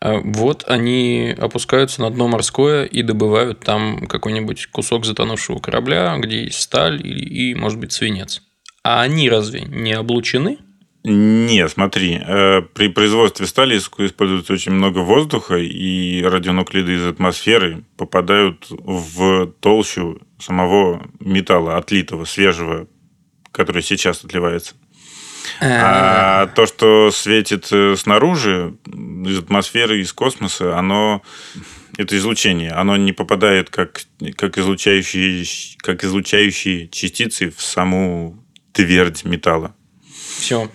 [0.00, 6.44] А Вот они опускаются на дно морское и добывают там какой-нибудь кусок затонувшего корабля, где
[6.44, 8.42] есть сталь и, и, может быть, свинец.
[8.84, 10.58] А они разве не облучены?
[11.04, 18.66] Не, смотри, э, при производстве стали используется очень много воздуха, и радионуклиды из атмосферы попадают
[18.68, 22.88] в толщу самого металла, отлитого, свежего,
[23.52, 24.74] который сейчас отливается.
[25.60, 31.22] А то, что светит э, снаружи, из атмосферы, из космоса, оно
[31.96, 32.70] это излучение.
[32.70, 34.02] Оно не попадает как,
[34.36, 35.44] как, излучающие,
[35.78, 38.36] как излучающие частицы в саму
[38.72, 39.74] твердь металла.
[40.38, 40.70] Все.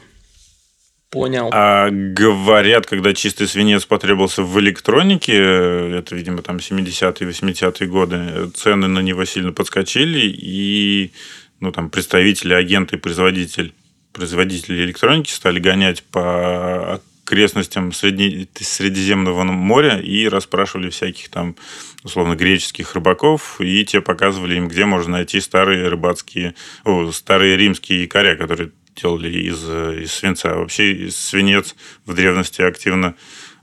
[1.09, 1.49] Понял.
[1.53, 8.49] А говорят, когда чистый свинец потребовался в электронике, э, это, видимо, там 70-е, 80-е годы,
[8.55, 11.13] цены на него сильно подскочили, и
[11.59, 13.73] ну, там, представители, агенты, производитель,
[14.13, 21.55] производители электроники стали гонять по окрестностям Средне- Средиземного моря и расспрашивали всяких там,
[22.03, 28.03] условно, греческих рыбаков, и те показывали им, где можно найти старые рыбацкие, о, старые римские
[28.03, 30.55] якоря, которые делали из, из свинца.
[30.55, 33.15] Вообще свинец в древности активно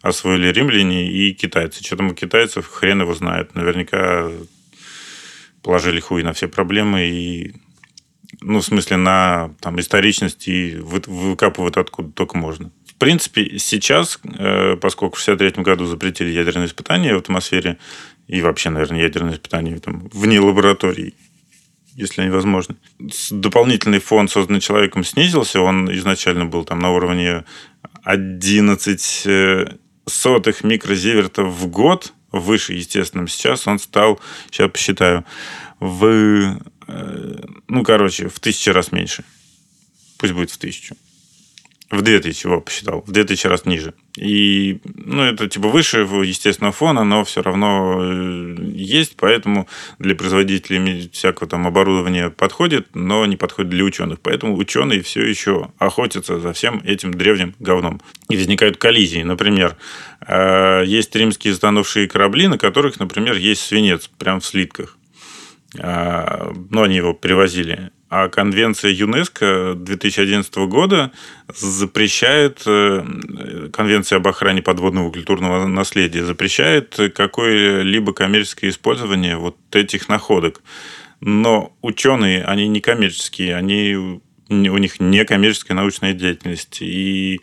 [0.03, 1.85] освоили римляне и китайцы.
[1.85, 3.55] Что там у китайцев, хрен его знает.
[3.55, 4.31] Наверняка
[5.63, 7.55] положили хуй на все проблемы и
[8.41, 12.71] ну, в смысле, на там, историчность и вы- выкапывают откуда только можно.
[12.87, 17.79] В принципе, сейчас, э, поскольку в 1963 году запретили ядерные испытания в атмосфере
[18.29, 21.15] и вообще, наверное, ядерные испытания там, вне лабораторий,
[21.95, 22.77] если они возможны.
[23.31, 25.61] Дополнительный фон, созданный человеком, снизился.
[25.61, 27.45] Он изначально был там на уровне
[28.05, 33.29] 11 э, сотых микрозивертов в год, выше естественным.
[33.29, 35.25] Сейчас он стал, сейчас посчитаю,
[35.81, 36.61] в,
[37.69, 39.25] ну, короче, в тысячу раз меньше.
[40.19, 40.97] Пусть будет в тысячу.
[41.91, 43.95] В 2000 его посчитал, в 2000 раз ниже.
[44.17, 49.67] И, ну, это типа выше естественного фона, но все равно э, есть, поэтому
[49.99, 54.21] для производителей всякого там оборудования подходит, но не подходит для ученых.
[54.21, 58.01] Поэтому ученые все еще охотятся за всем этим древним говном.
[58.29, 59.25] И возникают коллизии.
[59.25, 59.77] Например,
[60.25, 64.97] э, есть римские затонувшие корабли, на которых, например, есть свинец прямо в слитках.
[65.79, 71.13] Э, но они его перевозили а конвенция ЮНЕСКО 2011 года
[71.47, 73.05] запрещает, э,
[73.73, 80.61] конвенция об охране подводного культурного наследия запрещает какое-либо коммерческое использование вот этих находок.
[81.21, 86.79] Но ученые, они не коммерческие, они, у них не коммерческая научная деятельность.
[86.81, 87.41] И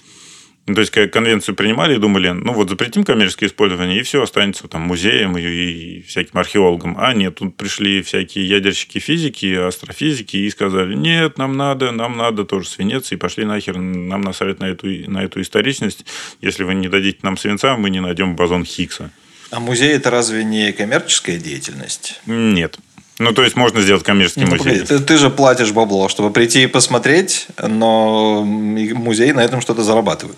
[0.67, 4.21] ну, то есть, когда конвенцию принимали и думали, ну вот запретим коммерческое использование, и все
[4.21, 6.97] останется там музеем и, и всяким археологам.
[6.99, 12.43] А нет, тут пришли всякие ядерщики физики, астрофизики и сказали, нет, нам надо, нам надо
[12.43, 16.05] тоже свинец, и пошли нахер, нам насрать на эту, на эту историчность.
[16.41, 19.09] Если вы не дадите нам свинца, мы не найдем бозон Хиггса.
[19.51, 22.19] А музей это разве не коммерческая деятельность?
[22.25, 22.77] Нет.
[23.19, 24.81] Ну, то есть можно сделать коммерческий ну, музей.
[24.81, 30.37] Ты, ты же платишь бабло, чтобы прийти и посмотреть, но музей на этом что-то зарабатывает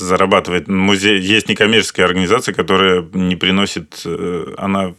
[0.00, 0.68] зарабатывает.
[0.68, 4.94] Музей есть некоммерческая организация, которая не приносит, э, она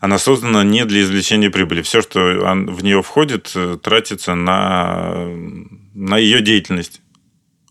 [0.00, 1.82] она создана не для извлечения прибыли.
[1.82, 5.26] Все, что в нее входит, э, тратится на,
[5.94, 7.00] на ее деятельность.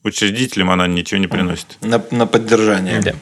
[0.04, 1.78] Учредителям она ничего не приносит.
[1.82, 3.02] На, на поддержание.
[3.02, 3.16] Да.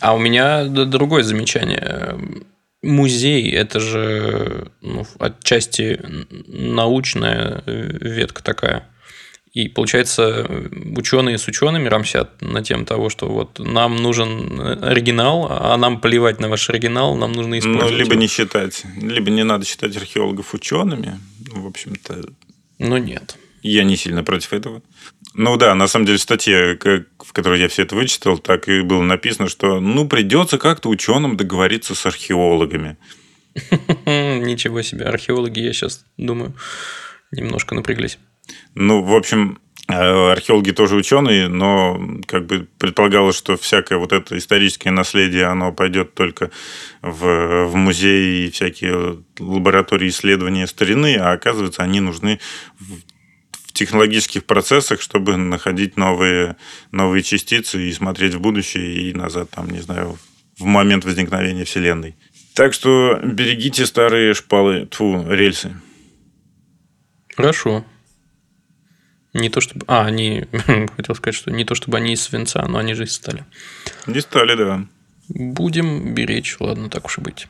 [0.00, 2.16] А у меня другое замечание.
[2.82, 6.00] Музей– это же ну, отчасти
[6.46, 8.86] научная ветка такая.
[9.54, 10.48] И получается,
[10.96, 16.40] ученые с учеными рамсят на тем того, что вот нам нужен оригинал, а нам плевать
[16.40, 17.92] на ваш оригинал, нам нужно использовать.
[17.92, 18.20] Ну, либо его.
[18.20, 21.20] не считать, либо не надо считать археологов учеными.
[21.52, 22.24] В общем-то.
[22.80, 23.36] Ну нет.
[23.62, 24.82] Я не сильно против этого.
[25.34, 26.76] Ну да, на самом деле в статье,
[27.18, 31.36] в которой я все это вычитал, так и было написано, что ну придется как-то ученым
[31.36, 32.96] договориться с археологами.
[34.04, 36.54] Ничего себе, археологи, я сейчас думаю,
[37.30, 38.18] немножко напряглись.
[38.74, 44.36] Ну, в общем, э, археологи тоже ученые, но как бы предполагалось, что всякое вот это
[44.36, 46.50] историческое наследие, оно пойдет только
[47.02, 52.40] в, в музеи и всякие лаборатории исследования старины, а оказывается, они нужны
[52.78, 53.00] в,
[53.74, 56.56] технологических процессах, чтобы находить новые,
[56.92, 60.16] новые частицы и смотреть в будущее и назад, там, не знаю,
[60.56, 62.14] в момент возникновения Вселенной.
[62.54, 65.74] Так что берегите старые шпалы, тьфу, рельсы.
[67.36, 67.84] Хорошо.
[69.34, 69.84] Не то чтобы...
[69.88, 70.46] А, они...
[70.96, 73.44] Хотел сказать, что не то чтобы они из свинца, но они же из стали.
[74.06, 74.86] Не стали, да.
[75.28, 77.48] Будем беречь, ладно, так уж и быть.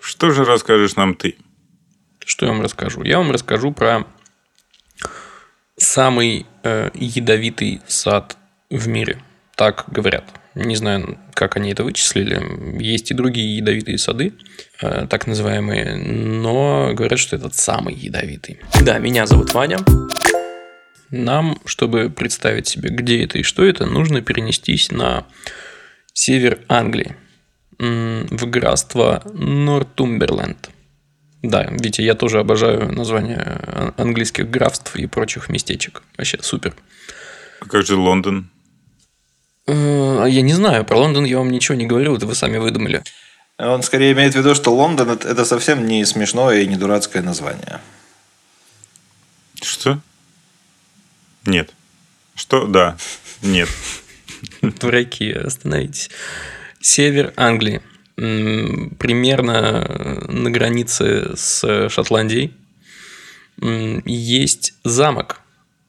[0.00, 1.36] Что же расскажешь нам ты?
[2.24, 3.02] Что я вам расскажу?
[3.04, 4.04] Я вам расскажу про
[5.76, 8.36] самый э, ядовитый сад
[8.68, 9.22] в мире.
[9.54, 10.24] Так говорят.
[10.56, 12.82] Не знаю, как они это вычислили.
[12.82, 14.32] Есть и другие ядовитые сады,
[14.80, 18.58] э, так называемые, но говорят, что этот самый ядовитый.
[18.80, 19.78] Да, меня зовут Ваня.
[21.10, 25.26] Нам, чтобы представить себе, где это и что это, нужно перенестись на
[26.14, 27.14] север Англии,
[27.78, 30.70] в графство Нортумберленд.
[31.42, 36.02] Да, видите, я тоже обожаю названия английских графств и прочих местечек.
[36.16, 36.74] Вообще супер.
[37.60, 38.50] А как же Лондон?
[39.66, 43.02] Э, я не знаю, про Лондон я вам ничего не говорил, это вы сами выдумали.
[43.58, 47.80] Он скорее имеет в виду, что Лондон это совсем не смешное и не дурацкое название.
[49.62, 49.98] Что?
[51.46, 51.72] Нет.
[52.34, 52.66] Что?
[52.66, 52.96] Да.
[53.42, 53.68] Нет.
[54.62, 56.10] Дураки, остановитесь.
[56.80, 57.80] Север Англии.
[58.16, 59.86] Примерно
[60.28, 62.54] на границе с Шотландией
[64.04, 65.40] есть замок,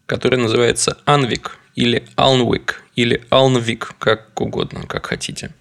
[0.05, 5.53] который называется Анвик или Алнвик или Алнвик, как угодно, как хотите.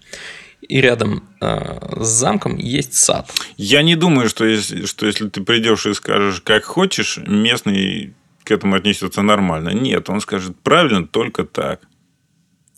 [0.61, 3.31] И рядом э, с замком есть сад.
[3.57, 8.51] Я не думаю, что если, что если ты придешь и скажешь, как хочешь, местный к
[8.51, 9.69] этому отнесется нормально.
[9.69, 11.81] Нет, он скажет правильно только так.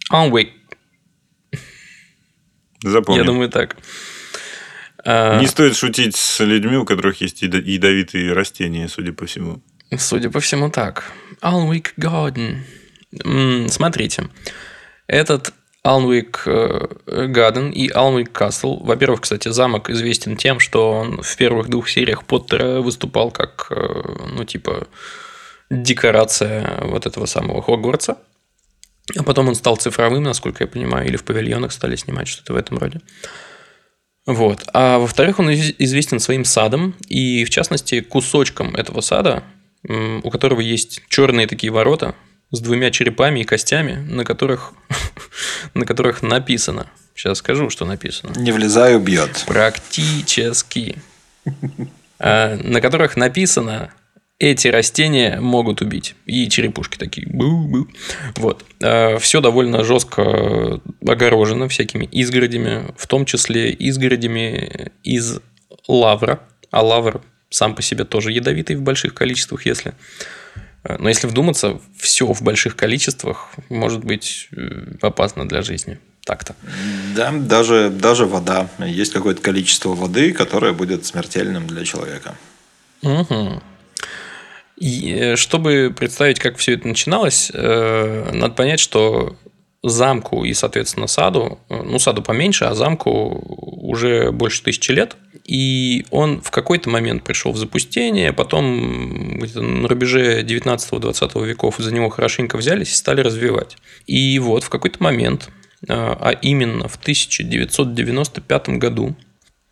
[0.09, 0.51] Алнвик.
[2.83, 3.19] Запомни.
[3.19, 3.77] Я думаю так.
[5.05, 9.61] Не стоит шутить с людьми, у которых есть ядовитые растения, судя по всему.
[9.97, 11.11] Судя по всему, так.
[11.41, 12.57] Alnwick Garden.
[13.11, 14.29] Смотрите,
[15.07, 15.53] этот
[15.83, 18.83] Алнвик Гаден и Алнвик Касл.
[18.83, 24.25] Во-первых, кстати, замок известен тем, что он в первых двух сериях Поттера выступал как, э,
[24.27, 24.87] ну, типа,
[25.69, 28.17] декорация вот этого самого Хогвартса.
[29.17, 32.57] А потом он стал цифровым, насколько я понимаю, или в павильонах стали снимать что-то в
[32.57, 33.01] этом роде.
[34.27, 34.65] Вот.
[34.73, 39.43] А во-вторых, он известен своим садом, и в частности кусочком этого сада
[39.87, 42.15] у которого есть черные такие ворота
[42.51, 44.73] с двумя черепами и костями, на которых,
[45.73, 46.87] на которых написано.
[47.15, 48.33] Сейчас скажу, что написано.
[48.37, 49.43] Не влезаю, бьет.
[49.45, 50.97] Практически.
[52.19, 53.91] А, На которых написано
[54.39, 56.15] эти растения могут убить.
[56.25, 57.27] И черепушки такие.
[57.27, 57.87] Бу-бу.
[58.37, 58.65] Вот.
[59.19, 65.39] Все довольно жестко огорожено всякими изгородями, в том числе изгородями из
[65.87, 66.39] лавра.
[66.71, 69.93] А лавр сам по себе тоже ядовитый в больших количествах, если...
[70.83, 75.99] Э, Но если вдуматься, все в больших количествах может быть э, опасно для жизни.
[76.23, 76.55] Так-то.
[77.15, 78.69] Да, даже, даже вода.
[78.79, 82.35] Есть какое-то количество воды, которое будет смертельным для человека.
[83.01, 83.63] Мгм.
[84.77, 89.37] И, э, чтобы представить, как все это начиналось, надо понять, что
[89.83, 93.41] замку и, соответственно, саду, э, ну, саду поменьше, а замку
[93.81, 95.15] уже больше тысячи лет,
[95.45, 102.09] и он в какой-то момент пришел в запустение, потом на рубеже 19-20 веков за него
[102.09, 103.77] хорошенько взялись и стали развивать.
[104.05, 105.49] И вот в какой-то момент,
[105.81, 109.15] э, а именно в 1995 году,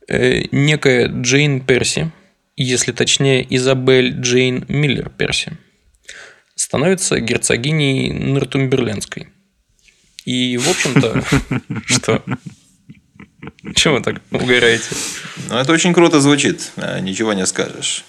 [0.08, 2.12] э, некая Джейн Перси,
[2.56, 5.58] если точнее Изабель Джейн Миллер Перси,
[6.56, 9.28] становится герцогиней Нортумберленской.
[10.28, 11.24] И, в общем-то,
[11.86, 12.22] что?
[13.76, 14.90] Чего вы так угораете?
[15.50, 16.74] Ну, это очень круто звучит.
[16.76, 18.04] э, Ничего не скажешь.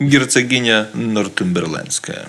[0.00, 2.28] Герцогиня Нортумберлендская.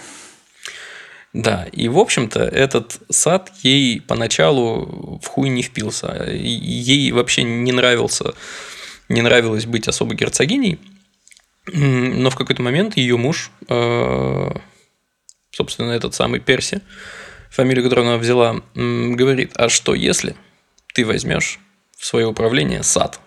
[1.33, 6.27] Да, и, в общем-то, этот сад ей поначалу в хуй не впился.
[6.31, 8.35] Ей вообще не нравился,
[9.09, 10.79] не нравилось быть особо герцогиней.
[11.65, 14.49] Но в какой-то момент ее муж, э,
[15.49, 16.81] собственно, этот самый Перси,
[17.53, 20.35] фамилию которую она взяла, говорит, а что если
[20.93, 21.59] ты возьмешь
[21.97, 23.19] в свое управление сад?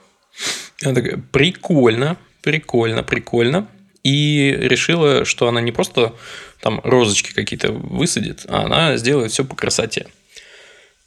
[0.83, 3.69] Она такая, прикольно, прикольно, прикольно.
[4.03, 6.15] И решила, что она не просто
[6.61, 10.07] там розочки какие-то высадит, а она сделает все по красоте.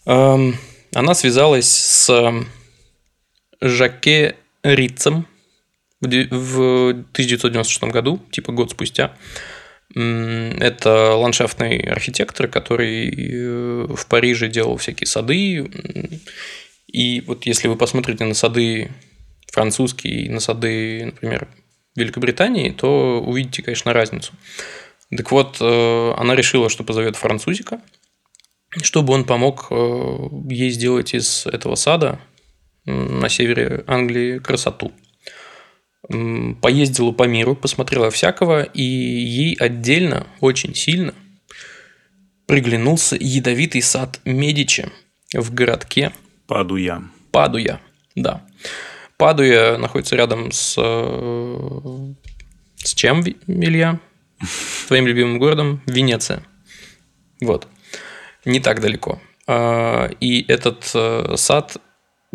[0.05, 2.45] Она связалась с
[3.61, 5.27] Жаке Рицем
[6.01, 9.13] в 1996 году, типа год спустя.
[9.95, 15.67] Это ландшафтный архитектор, который э, в Париже делал всякие сады.
[16.87, 18.91] И вот если вы посмотрите на сады
[19.51, 21.47] французские и на сады, например,
[21.95, 24.33] Великобритании, то увидите, конечно, разницу.
[25.15, 27.81] Так вот, э, она решила, что позовет французика,
[28.81, 30.17] чтобы он помог э,
[30.49, 32.19] ей сделать из этого сада
[32.85, 34.91] на севере Англии красоту.
[36.09, 41.13] Поездила по миру, посмотрела всякого, и ей отдельно, очень сильно
[42.49, 44.89] приглянулся ядовитый сад Медичи
[45.33, 46.11] в городке
[46.47, 47.03] Падуя.
[47.31, 47.79] Падуя.
[48.15, 48.43] Да.
[49.17, 50.73] Падуя находится рядом с...
[50.79, 52.13] э,
[52.77, 53.99] С чем, Илья?
[54.87, 55.83] Твоим любимым городом?
[55.85, 56.41] Венеция.
[57.39, 57.67] Вот.
[58.45, 59.21] Не так далеко.
[59.45, 61.77] А, И этот э, сад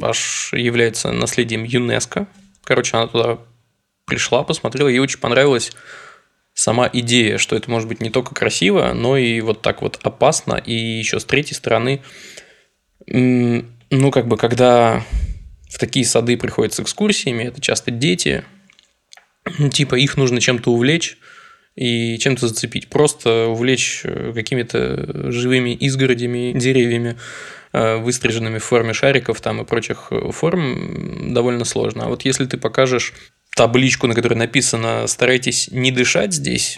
[0.00, 2.28] аж является наследием ЮНЕСКО.
[2.62, 3.38] Короче, она туда
[4.06, 5.72] пришла, посмотрела, ей очень понравилась
[6.54, 10.54] сама идея, что это может быть не только красиво, но и вот так вот опасно.
[10.54, 12.02] И еще с третьей стороны,
[13.06, 15.04] ну, как бы, когда
[15.68, 18.44] в такие сады приходят с экскурсиями, это часто дети,
[19.72, 21.18] типа их нужно чем-то увлечь
[21.74, 22.88] и чем-то зацепить.
[22.88, 27.16] Просто увлечь э, какими-то живыми изгородями, деревьями,
[27.72, 32.04] э, выстриженными в форме шариков там и прочих форм довольно сложно.
[32.04, 33.12] А вот если ты покажешь
[33.54, 36.76] табличку, на которой написано «старайтесь не дышать здесь»,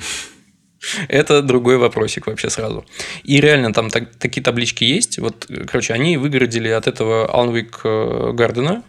[1.09, 2.85] это другой вопросик вообще сразу.
[3.25, 5.19] И реально там так- такие таблички есть.
[5.19, 8.83] Вот, э, короче, они выгородили от этого Алнвик э, Гардена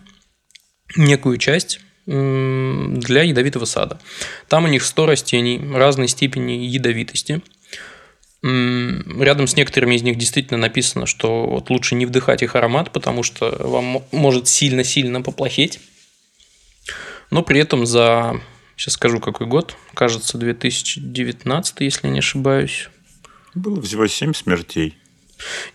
[0.95, 3.99] некую часть для ядовитого сада.
[4.47, 7.41] Там у них 100 растений разной степени ядовитости.
[8.41, 13.23] Рядом с некоторыми из них действительно написано, что вот лучше не вдыхать их аромат, потому
[13.23, 15.81] что вам мо- может сильно-сильно поплохеть.
[17.29, 18.39] Но при этом за,
[18.75, 22.89] сейчас скажу какой год, кажется 2019, если не ошибаюсь.
[23.53, 24.97] Было всего 7 смертей.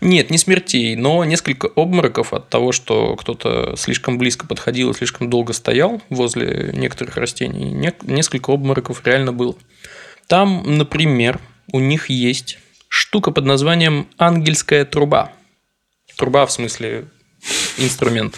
[0.01, 5.29] Нет, не смертей, но несколько обмороков от того, что кто-то слишком близко подходил и слишком
[5.29, 7.71] долго стоял возле некоторых растений.
[7.71, 9.55] Не- Несколько обмороков реально было.
[10.27, 11.39] Там, например,
[11.71, 12.57] у них есть
[12.89, 15.31] штука под названием ангельская труба.
[16.17, 17.05] Труба в смысле
[17.77, 18.37] инструмент.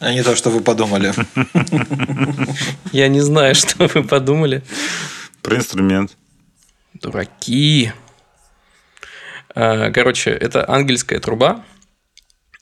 [0.00, 1.12] А не то, что вы подумали.
[2.92, 4.62] Я не знаю, что вы подумали.
[5.42, 6.16] Про инструмент.
[6.94, 7.92] Дураки.
[9.54, 11.62] А, Короче, это ангельская труба.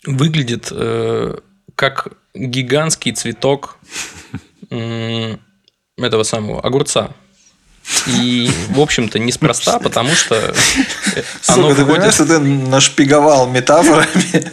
[0.04, 1.38] Выглядит э,
[1.76, 3.78] как гигантский цветок
[4.70, 7.12] этого самого огурца.
[8.06, 10.54] И, в общем-то, неспроста, потому что
[11.46, 12.14] оно Сука, ты понимаешь, входит...
[12.14, 14.52] что ты нашпиговал метафорами?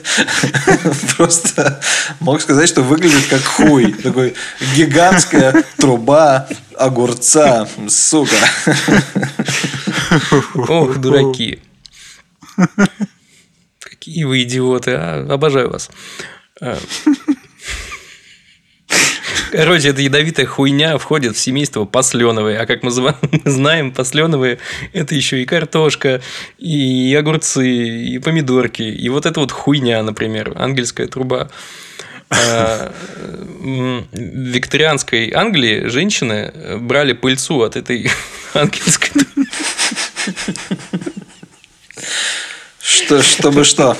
[1.18, 1.82] Просто
[2.20, 3.94] мог сказать, что выглядит как хуй.
[3.94, 4.36] Такой
[4.76, 7.68] гигантская труба огурца.
[7.90, 8.36] Сука.
[10.56, 11.60] Ох, дураки.
[13.80, 15.28] Какие вы идиоты, а?
[15.30, 15.90] Обожаю вас.
[19.56, 19.58] А.
[19.58, 22.60] Короче, эта ядовитая хуйня входит в семейство посленовые.
[22.60, 22.92] А как мы
[23.46, 24.60] знаем, посленовые–
[24.94, 26.22] это еще и картошка,
[26.58, 28.84] и огурцы, и помидорки.
[28.84, 31.50] И вот эта вот хуйня, например, ангельская труба.
[32.30, 32.92] А,
[33.32, 38.10] в викторианской Англии женщины брали пыльцу от этой
[38.54, 39.50] ангельской трубы.
[42.82, 43.96] Что, чтобы что?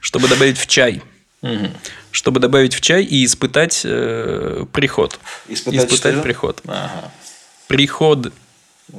[0.00, 1.02] Чтобы добавить в чай.
[2.18, 5.20] Чтобы добавить в чай и испытать э, приход.
[5.46, 6.20] Испытать что?
[6.20, 6.60] приход.
[6.66, 7.12] Ага.
[7.68, 8.32] Приход.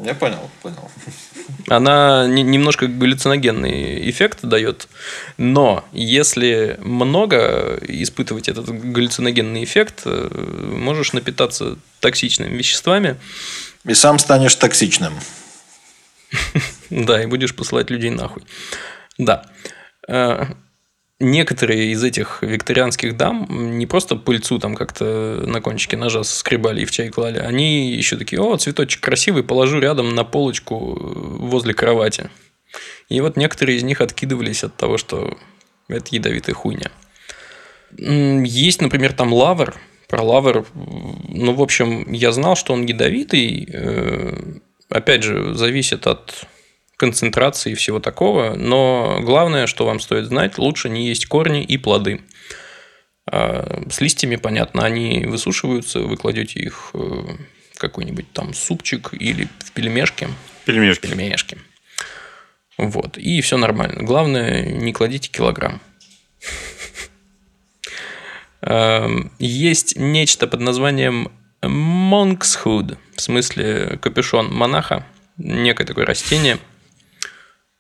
[0.06, 0.90] Я понял, понял.
[1.68, 4.88] Она не- немножко галлюциногенный эффект дает,
[5.36, 13.18] но если много испытывать этот галлюциногенный эффект, э, можешь напитаться токсичными веществами,
[13.86, 15.14] И сам станешь токсичным.
[16.90, 18.44] Да, и будешь посылать людей нахуй.
[19.18, 19.44] Да.
[21.20, 26.82] Э, Некоторые из этих викторианских дам не просто пыльцу там как-то на кончике ножа скребали
[26.82, 31.48] и в чай клали, они еще такие, о, цветочек красивый, положу рядом на полочку э,
[31.48, 32.30] возле кровати.
[33.10, 35.38] И вот некоторые из них откидывались от того, что
[35.88, 36.92] это ядовитая хуйня.
[37.98, 39.76] Есть, например, там лавр.
[40.08, 43.68] Про лавр, ну, в общем, я знал, что он ядовитый.
[43.72, 44.60] э,
[44.90, 46.46] Опять же, зависит от
[47.00, 48.56] концентрации и всего такого.
[48.56, 52.22] Но главное, что вам стоит знать, лучше не есть корни и плоды.
[53.26, 59.48] А С листьями, понятно, они высушиваются, вы кладете их э, в какой-нибудь там супчик или
[59.60, 60.28] в пельмешки.
[60.66, 61.08] Пельмешки.
[61.08, 61.58] Пельмешки.
[62.78, 63.18] Вот.
[63.18, 64.04] И все нормально.
[64.04, 65.82] Главное, не кладите килограмм.
[68.62, 71.32] Эм, Есть нечто под названием
[71.62, 75.06] Monk's Hood, в смысле капюшон монаха,
[75.38, 76.58] некое такое растение,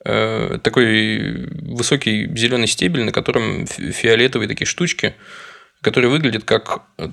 [0.03, 5.13] такой высокий зеленый стебель, на котором фи- фиолетовые такие штучки,
[5.81, 7.09] которые выглядят как э,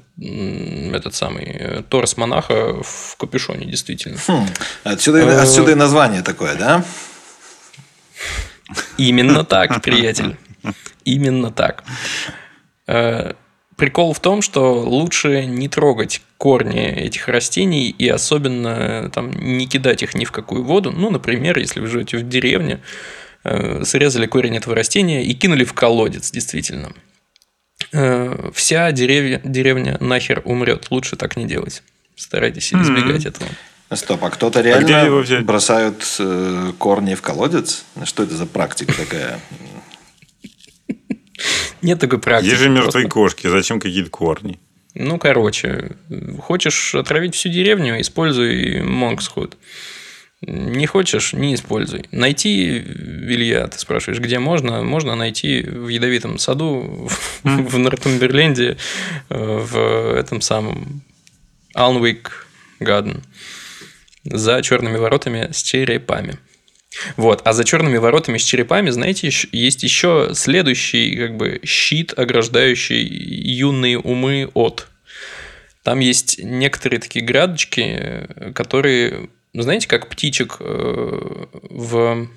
[0.92, 4.18] этот самый э, торс монаха в капюшоне, действительно.
[4.26, 4.46] Хм,
[4.84, 6.84] Отсюда, отсюда и название такое, да?
[8.98, 10.36] Именно так, приятель.
[11.04, 11.84] Именно так.
[13.76, 19.66] Прикол в том, что лучше не трогать корни этих растений и особенно э, там, не
[19.66, 20.92] кидать их ни в какую воду.
[20.92, 22.80] Ну, например, если вы живете в деревне,
[23.44, 26.92] э, срезали корень этого растения и кинули в колодец, действительно.
[27.92, 30.86] Э, Вся деревня, деревня нахер умрет.
[30.90, 31.82] Лучше так не делать.
[32.16, 33.50] Старайтесь избегать этого.
[33.92, 35.44] Стоп, а кто-то где реально взять?
[35.44, 37.84] бросают э, корни в колодец?
[38.04, 39.38] Что это за практика такая?
[41.82, 42.50] Нет такой практики.
[42.50, 44.58] Есть же мертвые кошки, зачем какие-то корни?
[44.94, 45.92] Ну, короче,
[46.40, 49.56] хочешь отравить всю деревню, используй Монксхуд.
[50.42, 52.04] Не хочешь, не используй.
[52.12, 54.82] Найти, Илья, ты спрашиваешь, где можно?
[54.82, 57.08] Можно найти в ядовитом саду
[57.42, 58.76] в Нортумберленде,
[59.28, 61.02] в этом самом
[61.74, 62.46] Алнвик
[62.80, 63.22] Гаден
[64.24, 66.38] за черными воротами с черепами.
[67.16, 67.42] Вот.
[67.44, 73.98] А за черными воротами с черепами, знаете, есть еще следующий как бы щит, ограждающий юные
[73.98, 74.88] умы от.
[75.82, 82.28] Там есть некоторые такие градочки, э, которые, знаете, как птичек э, в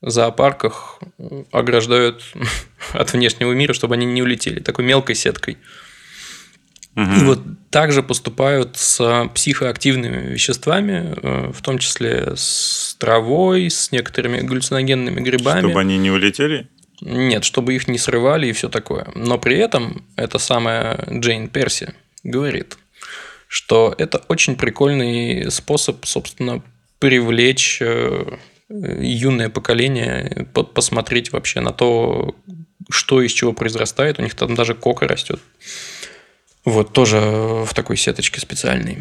[0.00, 2.22] зоопарках э, ограждают
[2.92, 5.58] от внешнего мира, чтобы они не улетели, такой мелкой сеткой.
[6.96, 7.40] И вот
[7.70, 15.60] также поступают с психоактивными веществами, э, в том числе с травой, с некоторыми галлюциногенными грибами.
[15.60, 16.68] Чтобы они не улетели?
[17.02, 19.08] Нет, чтобы их не срывали и все такое.
[19.14, 21.92] Но при этом эта самая Джейн Перси
[22.24, 22.78] говорит,
[23.46, 26.62] что это очень прикольный способ, собственно,
[26.98, 28.38] привлечь э,
[28.70, 32.34] юное поколение, по- посмотреть вообще на то,
[32.88, 34.18] что из чего произрастает.
[34.18, 35.40] У них там даже кока растет.
[36.66, 38.98] Вот, тоже в такой сеточке специальной.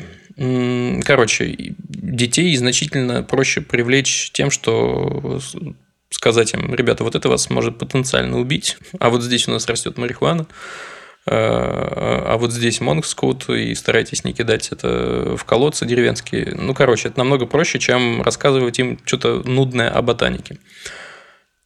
[1.03, 5.55] Короче, детей значительно проще привлечь тем, что с-
[6.11, 9.97] сказать им, ребята, вот это вас может потенциально убить, а вот здесь у нас растет
[9.97, 10.45] марихуана,
[11.25, 16.53] э, а вот здесь монкскут, и старайтесь не кидать это в колодцы деревенские.
[16.55, 20.59] Ну, короче, это намного проще, чем рассказывать им что-то нудное о ботанике.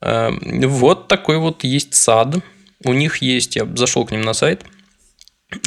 [0.01, 0.29] Э,
[0.65, 2.35] Вот такой вот есть сад.
[2.85, 4.63] У них есть, я зашел к ним на сайт,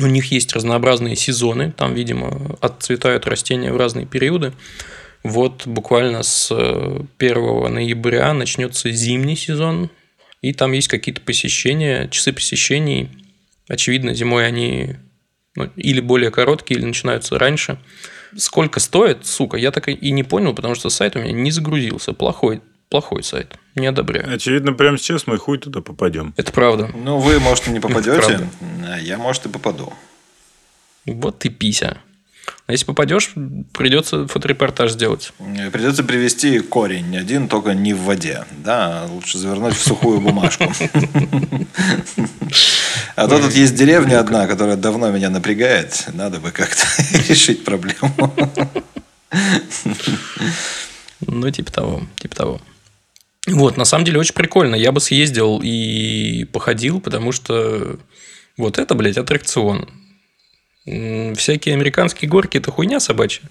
[0.00, 4.52] У них есть разнообразные сезоны, там, видимо, отцветают растения в разные периоды.
[5.24, 7.08] Вот буквально с 1
[7.74, 9.90] ноября начнется зимний сезон,
[10.40, 13.10] и там есть какие-то посещения, часы посещений.
[13.68, 14.96] Очевидно, зимой они
[15.54, 17.78] ну, или более короткие, или начинаются раньше.
[18.36, 22.12] Сколько стоит, сука, я так и не понял, потому что сайт у меня не загрузился.
[22.12, 22.62] Плохой,
[22.92, 23.56] плохой сайт.
[23.74, 24.34] Не одобряю.
[24.34, 26.34] Очевидно, прямо сейчас мы хуй туда попадем.
[26.36, 26.90] Это правда.
[26.94, 28.50] Ну, вы, может, и не попадете,
[28.86, 29.94] а я, может, и попаду.
[31.06, 31.96] Вот ты пися.
[32.66, 33.32] А если попадешь,
[33.72, 35.32] придется фоторепортаж сделать.
[35.72, 38.44] Придется привести корень один, только не в воде.
[38.62, 40.70] Да, лучше завернуть в сухую бумажку.
[43.16, 46.08] А то тут есть деревня одна, которая давно меня напрягает.
[46.12, 46.86] Надо бы как-то
[47.28, 48.34] решить проблему.
[51.26, 52.60] Ну, типа того, типа того.
[53.46, 54.76] Вот, на самом деле, очень прикольно.
[54.76, 57.98] Я бы съездил и походил, потому что
[58.56, 59.88] вот это, блядь, аттракцион.
[60.84, 63.42] Всякие американские горки– это хуйня собачья,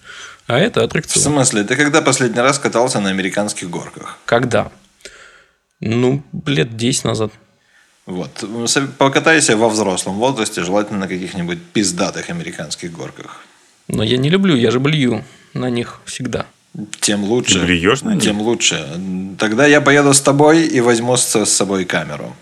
[0.47, 1.23] а это В аттракцион.
[1.23, 4.17] смысле, ты когда последний раз катался на американских горках?
[4.25, 4.71] Когда?
[5.79, 7.31] Ну, лет 10 назад.
[8.05, 8.43] Вот.
[8.97, 13.45] Покатайся во взрослом возрасте, желательно на каких-нибудь пиздатых американских горках.
[13.87, 15.23] Но я не люблю, я же блюю
[15.53, 16.47] на них всегда.
[17.01, 17.59] Тем лучше.
[17.59, 18.23] Ты блюешь на них?
[18.23, 18.87] Тем лучше.
[19.37, 22.33] Тогда я поеду с тобой и возьму с, собой камеру.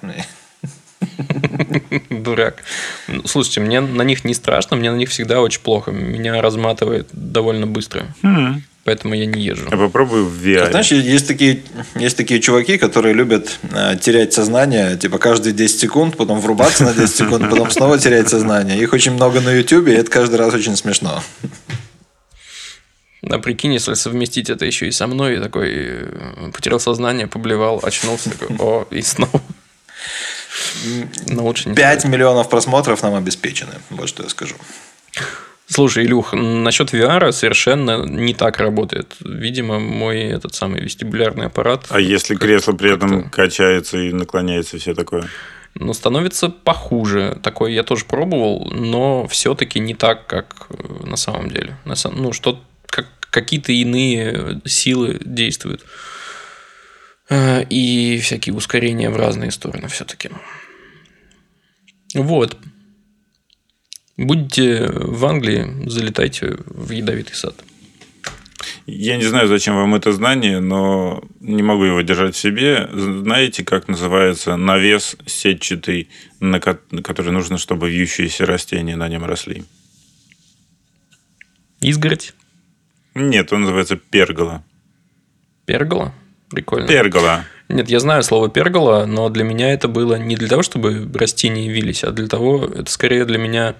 [2.10, 2.64] Дурак.
[3.08, 5.92] Ну, Слушайте, мне на них не страшно, мне на них всегда очень плохо.
[5.92, 8.06] Меня разматывает довольно быстро.
[8.86, 9.68] Поэтому я не езжу.
[9.70, 10.72] Я попробую в VR.
[10.72, 11.62] Знаешь, есть такие,
[11.96, 16.94] есть такие чуваки, которые любят э, терять сознание, типа каждые 10 секунд, потом врубаться на
[16.94, 18.80] 10 секунд, потом снова терять сознание.
[18.80, 21.22] Их очень много на YouTube, и это каждый раз очень смешно.
[23.30, 27.80] А прикинь, если совместить это еще и со мной, и такой э, потерял сознание, поблевал,
[27.84, 29.42] очнулся, такой, о, и снова.
[31.28, 33.74] Но лучше не 5 миллионов просмотров нам обеспечены.
[33.90, 34.56] Вот что я скажу.
[35.68, 39.16] Слушай, Илюх, насчет VR совершенно не так работает.
[39.20, 41.86] Видимо, мой этот самый вестибулярный аппарат...
[41.90, 45.28] А если кресло при этом качается и наклоняется, и все такое?
[45.76, 47.38] Ну, становится похуже.
[47.44, 51.78] Такое я тоже пробовал, но все-таки не так, как э, на самом деле.
[51.86, 52.60] На сам- Ну, что
[53.32, 55.86] какие-то иные силы действуют.
[57.30, 60.30] Э, И всякие ускорения в разные стороны все-таки.
[62.14, 62.58] Вот.
[64.18, 67.56] Будете в Англии, залетайте в ядовитый сад.
[68.86, 72.90] Я не знаю, зачем вам это знание, но не могу его держать в себе.
[72.92, 76.10] Знаете, как называется навес сетчатый,
[76.40, 79.64] на который нужно, чтобы вьющиеся растения на нем росли?
[81.82, 82.34] Изгородь,
[83.20, 84.64] Нет, он называется пергола.
[85.66, 86.14] пергола.
[86.50, 86.88] Прикольно.
[86.88, 87.46] Пергола.
[87.68, 91.70] Нет, я знаю слово пергола, но для меня это было не для того, чтобы растения
[91.70, 93.76] вились, а для того, это скорее для меня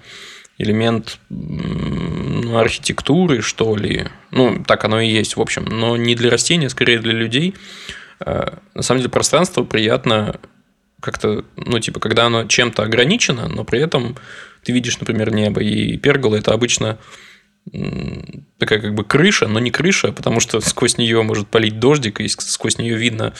[0.58, 4.06] элемент ну, архитектуры, что ли.
[4.30, 5.64] Ну, так оно и есть, в общем.
[5.64, 7.54] Но не для растений, а скорее для людей.
[8.20, 10.38] Э, На самом деле пространство приятно
[11.00, 14.16] как-то, ну, типа, когда оно чем-то ограничено, но при этом
[14.62, 15.62] ты видишь, например, небо.
[15.62, 16.98] И пергола– это обычно
[18.58, 22.28] такая как бы крыша, но не крыша, потому что сквозь нее может полить дождик, и
[22.28, 23.34] сквозь нее видно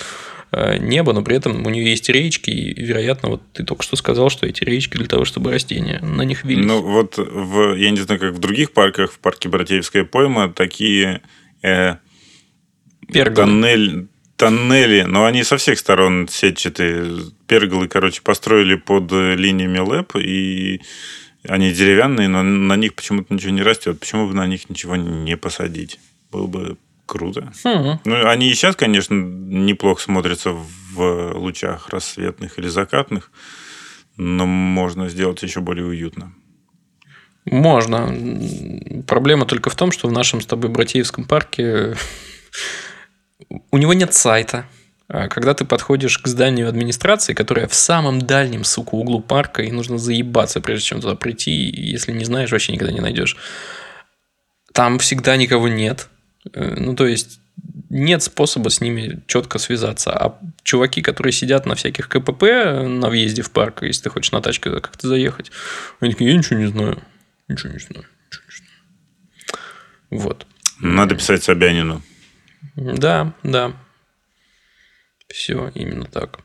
[0.53, 3.97] э, небо, но при этом у нее есть речки, и, вероятно, вот ты только что
[3.97, 6.67] сказал, что эти речки для того, чтобы растения на них вились.
[6.67, 11.23] Ну, вот в, я не знаю, как в других парках, в парке Братеевская пойма, такие
[11.63, 11.97] э,
[13.13, 13.47] Перголы.
[13.47, 17.33] тоннель, тоннели, но они со всех сторон сетчатые.
[17.47, 20.81] Перголы, короче, построили под э, линиями ЛЭП, и
[21.45, 23.99] они деревянные, но на них почему-то ничего не растет.
[23.99, 25.99] Почему бы на них ничего не посадить?
[26.31, 26.77] Было бы
[27.07, 27.53] круто.
[27.65, 27.99] Хм.
[28.05, 33.31] Ну, они и сейчас, конечно, неплохо смотрятся в лучах рассветных или закатных,
[34.17, 36.33] но можно сделать еще более уютно.
[37.47, 39.03] Можно.
[39.07, 41.97] Проблема только в том, что в нашем с тобой Братеевском парке
[43.71, 44.67] у него нет сайта.
[45.13, 49.73] А Когда ты подходишь к зданию администрации, которое в самом дальнем, сука, углу парка, и
[49.73, 53.37] нужно заебаться, прежде чем туда прийти, если не знаешь, вообще никогда не найдешь.
[54.73, 56.09] Там всегда никого нет.
[56.53, 57.41] Э, Ну, то есть,
[57.89, 60.13] нет способа с ними четко связаться.
[60.13, 62.43] А чуваки, которые сидят на всяких КПП
[62.87, 65.51] на въезде в парк, если ты хочешь на тачке как-то заехать,
[65.99, 67.03] они такие, я ничего не знаю.
[67.49, 68.07] Ничего не знаю.
[68.29, 70.23] Ничего не знаю.
[70.23, 70.47] Вот.
[70.79, 72.01] Надо писать Собянину.
[72.77, 73.73] Да, да.
[75.33, 76.41] Все именно так.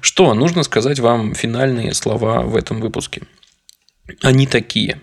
[0.00, 3.22] Что, нужно сказать вам финальные слова в этом выпуске.
[4.22, 5.00] Они такие.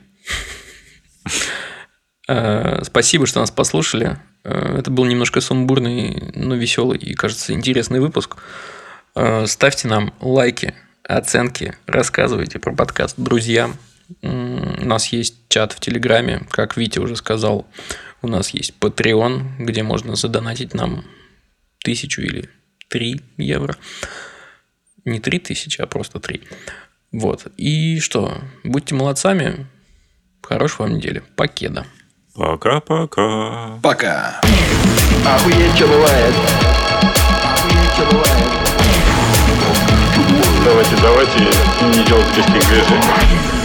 [2.27, 4.17] Э, Спасибо, что нас послушали.
[4.43, 8.37] Э, Это был немножко сумбурный, но веселый и, кажется, интересный выпуск.
[9.15, 13.75] Э, Ставьте нам лайки, оценки, рассказывайте про подкаст друзьям.
[14.21, 14.27] У
[14.85, 17.67] нас есть чат в Телеграме, как Витя уже сказал.
[18.21, 21.03] У нас есть Patreon, где можно задонатить нам
[21.83, 22.49] тысячу или
[22.93, 23.75] три евро.
[25.03, 26.43] Не три тысячи, а просто три.
[27.11, 27.47] Вот.
[27.57, 28.37] И что?
[28.63, 29.65] Будьте молодцами.
[30.43, 31.23] Хорошей вам недели.
[31.35, 31.87] Покеда.
[32.35, 33.79] Пока-пока.
[33.81, 34.41] Пока.
[35.25, 36.35] Охуеть, что бывает.
[37.43, 38.51] Охуеть, что бывает.
[40.63, 41.39] Давайте, давайте
[41.97, 43.62] не делать резких движений.